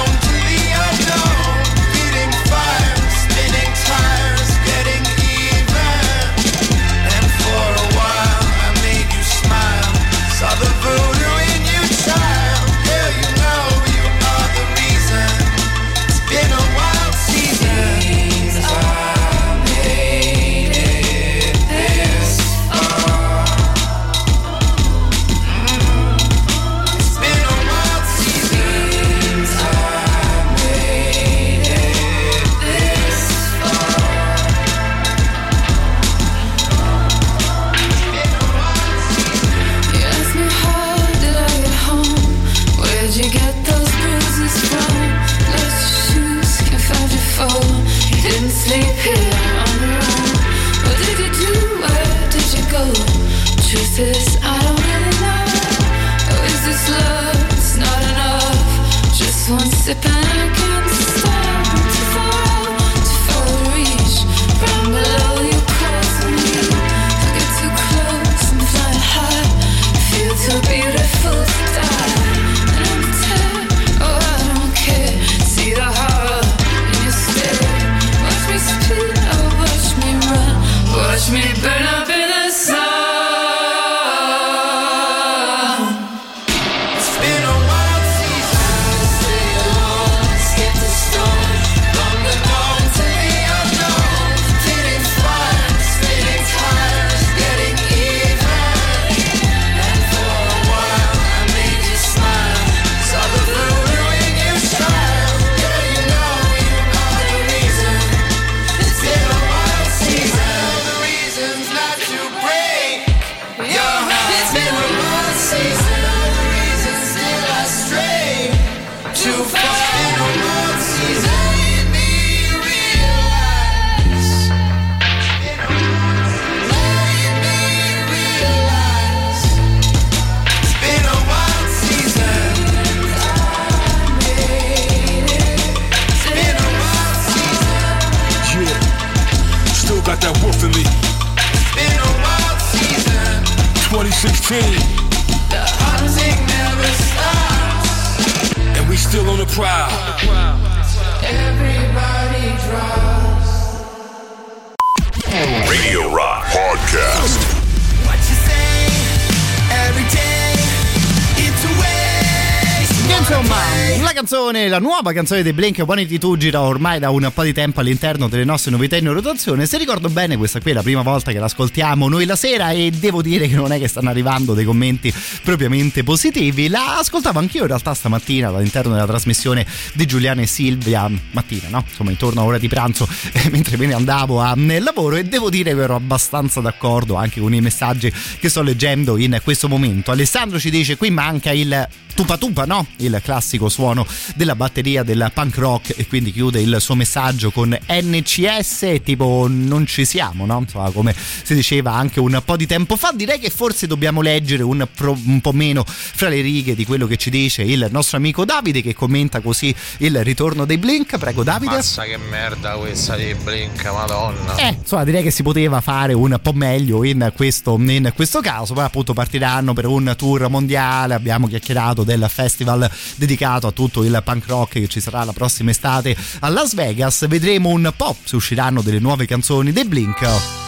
[164.75, 168.27] canzone, la nuova canzone dei Blink 182 gira ormai da un po' di tempo all'interno
[168.27, 169.67] delle nostre novità in rotazione.
[169.67, 172.91] Se ricordo bene, questa qui è la prima volta che l'ascoltiamo noi la sera e
[172.91, 175.13] devo dire che non è che stanno arrivando dei commenti
[175.43, 176.69] propriamente positivi.
[176.69, 181.85] La ascoltavo anch'io in realtà stamattina all'interno della trasmissione di Giuliano e Silvia, mattina, no?
[181.87, 185.25] Insomma, intorno a ora di pranzo, eh, mentre me ne andavo a nel lavoro e
[185.25, 188.11] devo dire che ero abbastanza d'accordo anche con i messaggi
[188.41, 190.13] che sto leggendo in questo momento.
[190.13, 192.87] Alessandro ci dice qui manca il tupa tupa, no?
[192.99, 197.77] Il classico suono della batteria del punk rock e quindi chiude il suo messaggio con
[197.89, 200.59] NCS tipo non ci siamo, no?
[200.61, 204.63] Insomma, come si diceva anche un po' di tempo fa, direi che forse dobbiamo leggere
[204.63, 208.17] un, pro- un po' meno fra le righe di quello che ci dice il nostro
[208.17, 211.19] amico Davide che commenta così il ritorno dei Blink.
[211.19, 211.77] Prego Davide.
[211.77, 214.57] Mazza che merda questa di Blink, madonna.
[214.57, 218.75] Eh, insomma, direi che si poteva fare un po' meglio in questo, in questo caso.
[218.75, 221.15] Poi, appunto, partiranno per un tour mondiale.
[221.15, 225.71] Abbiamo chiacchierato del festival dedicato a tutto il punk rock che ci sarà la prossima
[225.71, 227.27] estate a Las Vegas.
[227.27, 230.63] Vedremo un po' se usciranno delle nuove canzoni dei Blink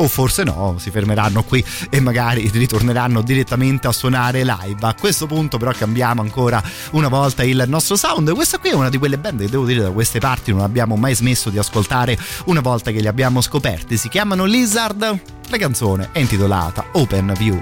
[0.00, 4.78] o forse no, si fermeranno qui e magari ritorneranno direttamente a suonare live.
[4.80, 6.62] A questo punto però cambiamo ancora
[6.92, 8.32] una volta il nostro sound.
[8.32, 10.94] Questa qui è una di quelle band che devo dire da queste parti non abbiamo
[10.94, 13.96] mai smesso di ascoltare una volta che li abbiamo scoperti.
[13.96, 15.20] Si chiamano Lizard.
[15.50, 17.60] La canzone è intitolata Open View.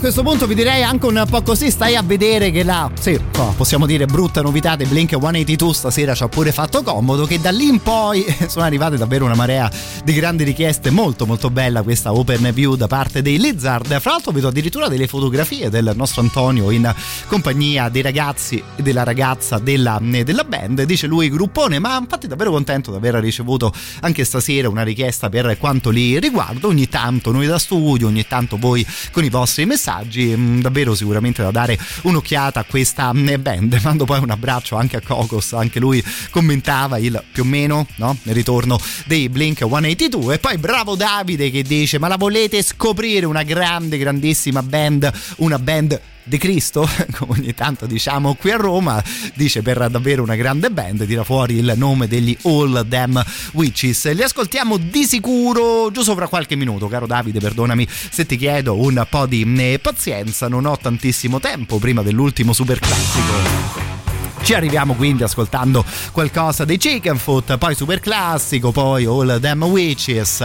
[0.00, 3.20] Questo punto vi direi anche un po' così, stai a vedere che la, sì,
[3.54, 7.50] possiamo dire brutta novità di Blink 182 stasera ci ha pure fatto comodo, che da
[7.50, 9.70] lì in poi sono arrivate davvero una marea
[10.02, 14.00] di grandi richieste, molto molto bella questa open view da parte dei Lizard.
[14.00, 16.92] Fra l'altro vedo addirittura delle fotografie del nostro Antonio in
[17.26, 22.50] compagnia dei ragazzi e della ragazza della, della band, dice lui gruppone, ma infatti davvero
[22.50, 23.70] contento di aver ricevuto
[24.00, 28.56] anche stasera una richiesta per quanto li riguarda, ogni tanto noi da studio, ogni tanto
[28.56, 33.80] voi con i vostri messaggi, mm, davvero sicuramente da dare un'occhiata a questa mm, band.
[33.84, 38.16] Mando poi un abbraccio anche a Cocos, anche lui commentava il più o meno no?
[38.22, 43.26] il ritorno dei Blink 182 e poi bravo Davide che dice ma la volete scoprire
[43.26, 49.02] una grande grandissima band, una band di Cristo, come ogni tanto diciamo qui a Roma,
[49.34, 53.22] dice per davvero una grande band, tira fuori il nome degli All Them
[53.52, 54.12] Witches.
[54.12, 59.06] Li ascoltiamo di sicuro giusto fra qualche minuto, caro Davide, perdonami se ti chiedo un
[59.08, 63.98] po' di eh, pazienza, non ho tantissimo tempo prima dell'ultimo super classico.
[64.42, 70.44] Ci arriviamo quindi ascoltando qualcosa dei Chicken Foot, poi super classico, poi All Them Witches.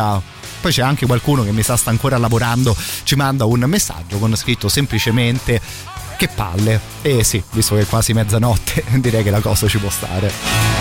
[0.65, 4.35] Poi c'è anche qualcuno che mi sa sta ancora lavorando, ci manda un messaggio con
[4.35, 5.61] scritto semplicemente
[6.17, 6.81] che palle.
[7.03, 10.74] E sì, visto che è quasi mezzanotte, direi che la cosa ci può stare.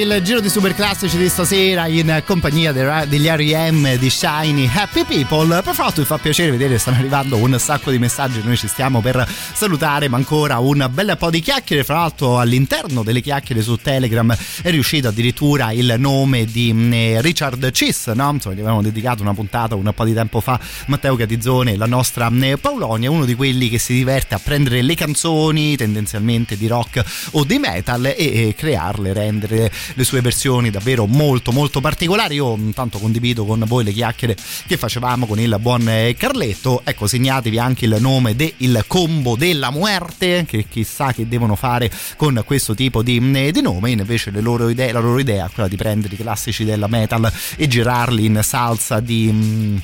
[0.00, 3.96] Il giro di super classici di stasera in compagnia dei- degli R.E.M.
[3.96, 5.60] di Shiny Happy People.
[5.60, 8.40] Per fatto mi fa piacere vedere che stanno arrivando un sacco di messaggi.
[8.42, 11.84] Noi ci stiamo per salutare, ma ancora un bel po' di chiacchiere.
[11.84, 17.70] Fra l'altro, all'interno delle chiacchiere su Telegram è riuscito addirittura il nome di eh, Richard
[17.70, 18.30] Cis, no?
[18.30, 20.58] Insomma, gli avevamo dedicato una puntata un po' di tempo fa.
[20.86, 24.94] Matteo Catizzone, la nostra mm, Paulonia, uno di quelli che si diverte a prendere le
[24.94, 31.52] canzoni tendenzialmente di rock o di metal e crearle, rendere le sue versioni davvero molto
[31.52, 32.36] molto particolari.
[32.36, 34.36] Io intanto condivido con voi le chiacchiere
[34.66, 36.82] che facevamo con il buon eh, Carletto.
[36.84, 42.42] Ecco, segnatevi anche il nome del combo della muerte, che chissà che devono fare con
[42.44, 43.90] questo tipo di, mm, di nome.
[43.90, 47.66] Invece loro idee, la loro idea è quella di prendere i classici della metal e
[47.66, 49.80] girarli in salsa di.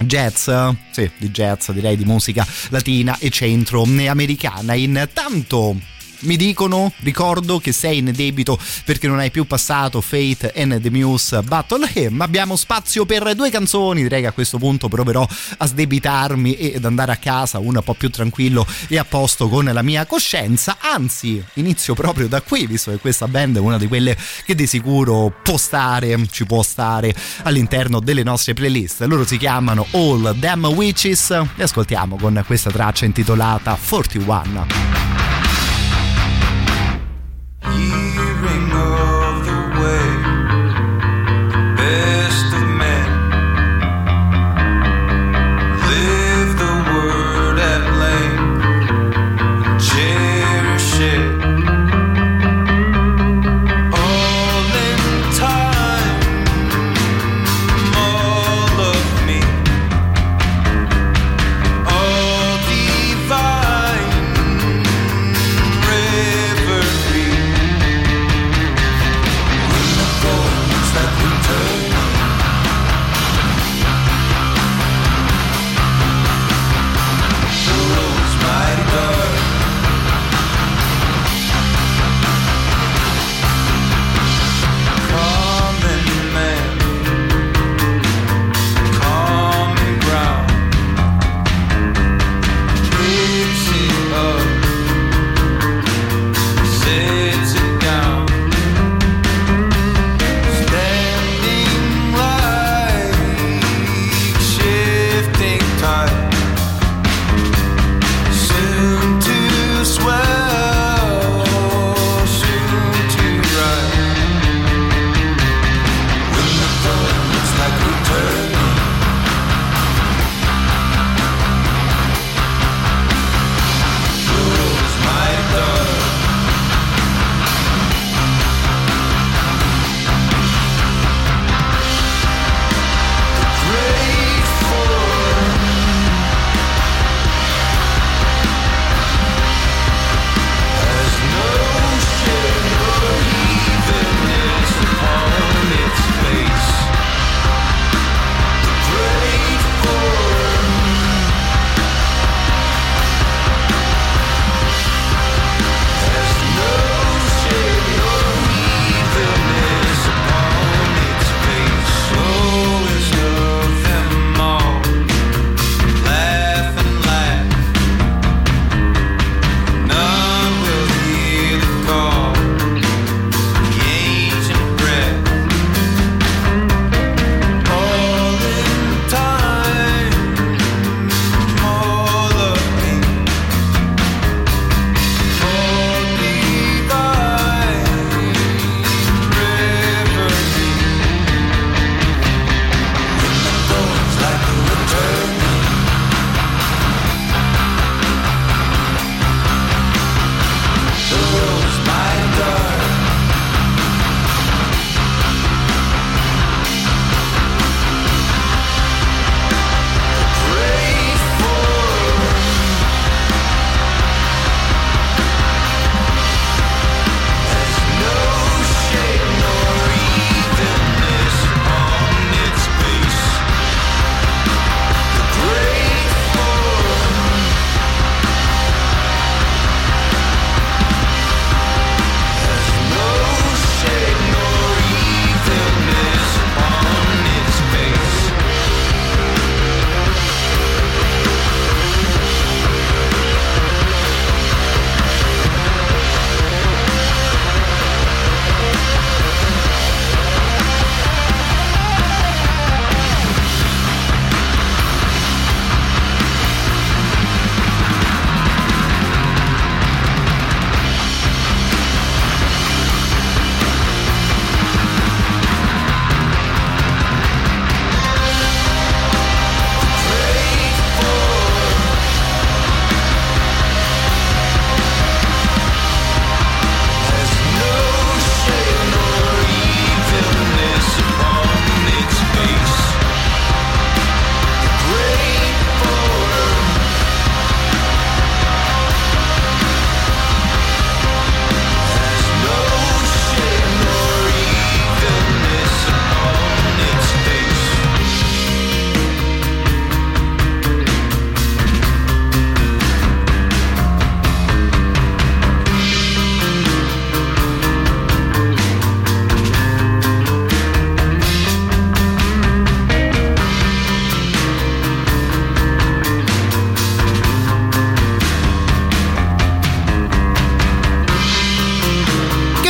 [0.00, 0.50] jazz,
[0.90, 4.74] sì, di jazz, direi di musica latina e centroamericana.
[4.74, 5.91] Intanto
[6.22, 10.90] mi dicono, ricordo che sei in debito perché non hai più passato Fate and the
[10.90, 12.20] Muse Battle Hymn.
[12.20, 15.26] Abbiamo spazio per due canzoni, direi che a questo punto proverò
[15.58, 19.82] a sdebitarmi ed andare a casa un po' più tranquillo e a posto con la
[19.82, 20.78] mia coscienza.
[20.80, 24.66] Anzi, inizio proprio da qui, visto che questa band è una di quelle che di
[24.66, 29.02] sicuro può stare, ci può stare all'interno delle nostre playlist.
[29.02, 35.21] Loro si chiamano All Damn Witches e ascoltiamo con questa traccia intitolata 41.
[37.64, 38.31] You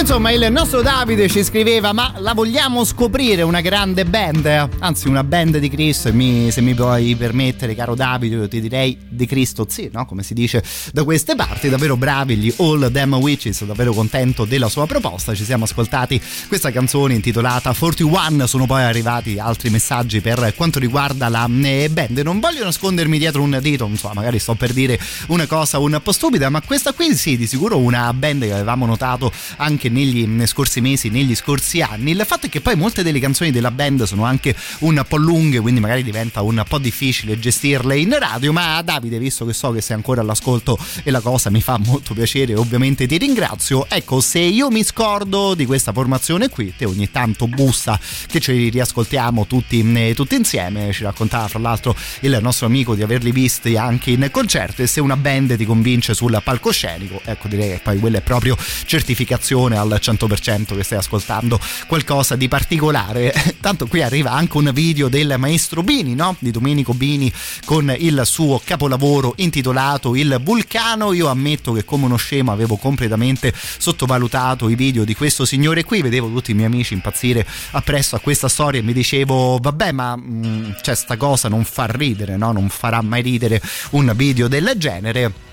[0.03, 4.69] Insomma, il nostro Davide ci scriveva: Ma la vogliamo scoprire una grande band?
[4.81, 6.13] Anzi, una band di Cristo.
[6.13, 10.05] Mi, se mi puoi permettere, caro Davide, io ti direi di Cristo sì, no?
[10.05, 10.61] Come si dice
[10.93, 11.69] da queste parti.
[11.69, 13.65] Davvero bravi gli All Them Witches.
[13.65, 15.37] Davvero contento della sua proposta.
[15.37, 18.49] Ci siamo ascoltati questa canzone intitolata 41.
[18.49, 22.19] Sono poi arrivati altri messaggi per quanto riguarda la eh, band.
[22.19, 24.99] Non voglio nascondermi dietro un dito, insomma, magari sto per dire
[25.29, 28.85] una cosa un po' stupida, ma questa qui sì, di sicuro una band che avevamo
[28.85, 32.11] notato anche negli scorsi mesi, negli scorsi anni.
[32.11, 35.61] Il fatto è che poi molte delle canzoni della band sono anche un po' lunghe,
[35.61, 39.81] quindi magari diventa un po' difficile gestirle in radio, ma Davide, visto che so che
[39.81, 43.87] sei ancora all'ascolto e la cosa mi fa molto piacere, ovviamente ti ringrazio.
[43.89, 48.71] Ecco, se io mi scordo di questa formazione qui, te ogni tanto bussa che ci
[48.71, 53.77] riascoltiamo tutti, eh, tutti insieme, ci raccontava fra l'altro il nostro amico di averli visti
[53.77, 57.99] anche in concerto e se una band ti convince sul palcoscenico, ecco direi che poi
[57.99, 58.57] quella è proprio
[58.87, 63.33] certificazione al 100% che stai ascoltando qualcosa di particolare.
[63.61, 66.37] Tanto qui arriva anche un video del maestro Bini, no?
[66.39, 67.33] Di Domenico Bini
[67.65, 71.13] con il suo capolavoro intitolato Il Vulcano.
[71.13, 76.03] Io ammetto che come uno scemo avevo completamente sottovalutato i video di questo signore qui,
[76.03, 80.17] vedevo tutti i miei amici impazzire appresso a questa storia e mi dicevo vabbè ma
[80.17, 82.53] mh, cioè sta cosa non fa ridere, no?
[82.53, 85.51] Non farà mai ridere un video del genere.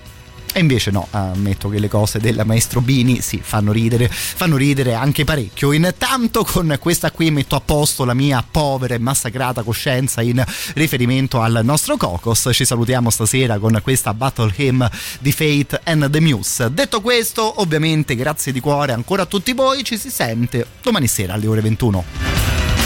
[0.52, 4.94] E invece no, ammetto che le cose del maestro Bini sì, fanno ridere, fanno ridere
[4.94, 5.70] anche parecchio.
[5.72, 10.42] Intanto con questa qui metto a posto la mia povera e massacrata coscienza in
[10.74, 12.50] riferimento al nostro Cocos.
[12.52, 14.88] Ci salutiamo stasera con questa Battle Hymn
[15.20, 16.72] di Fate and the Muse.
[16.72, 21.34] Detto questo, ovviamente grazie di cuore ancora a tutti voi, ci si sente domani sera
[21.34, 22.79] alle ore 21.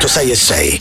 [0.00, 0.79] 106 e 6.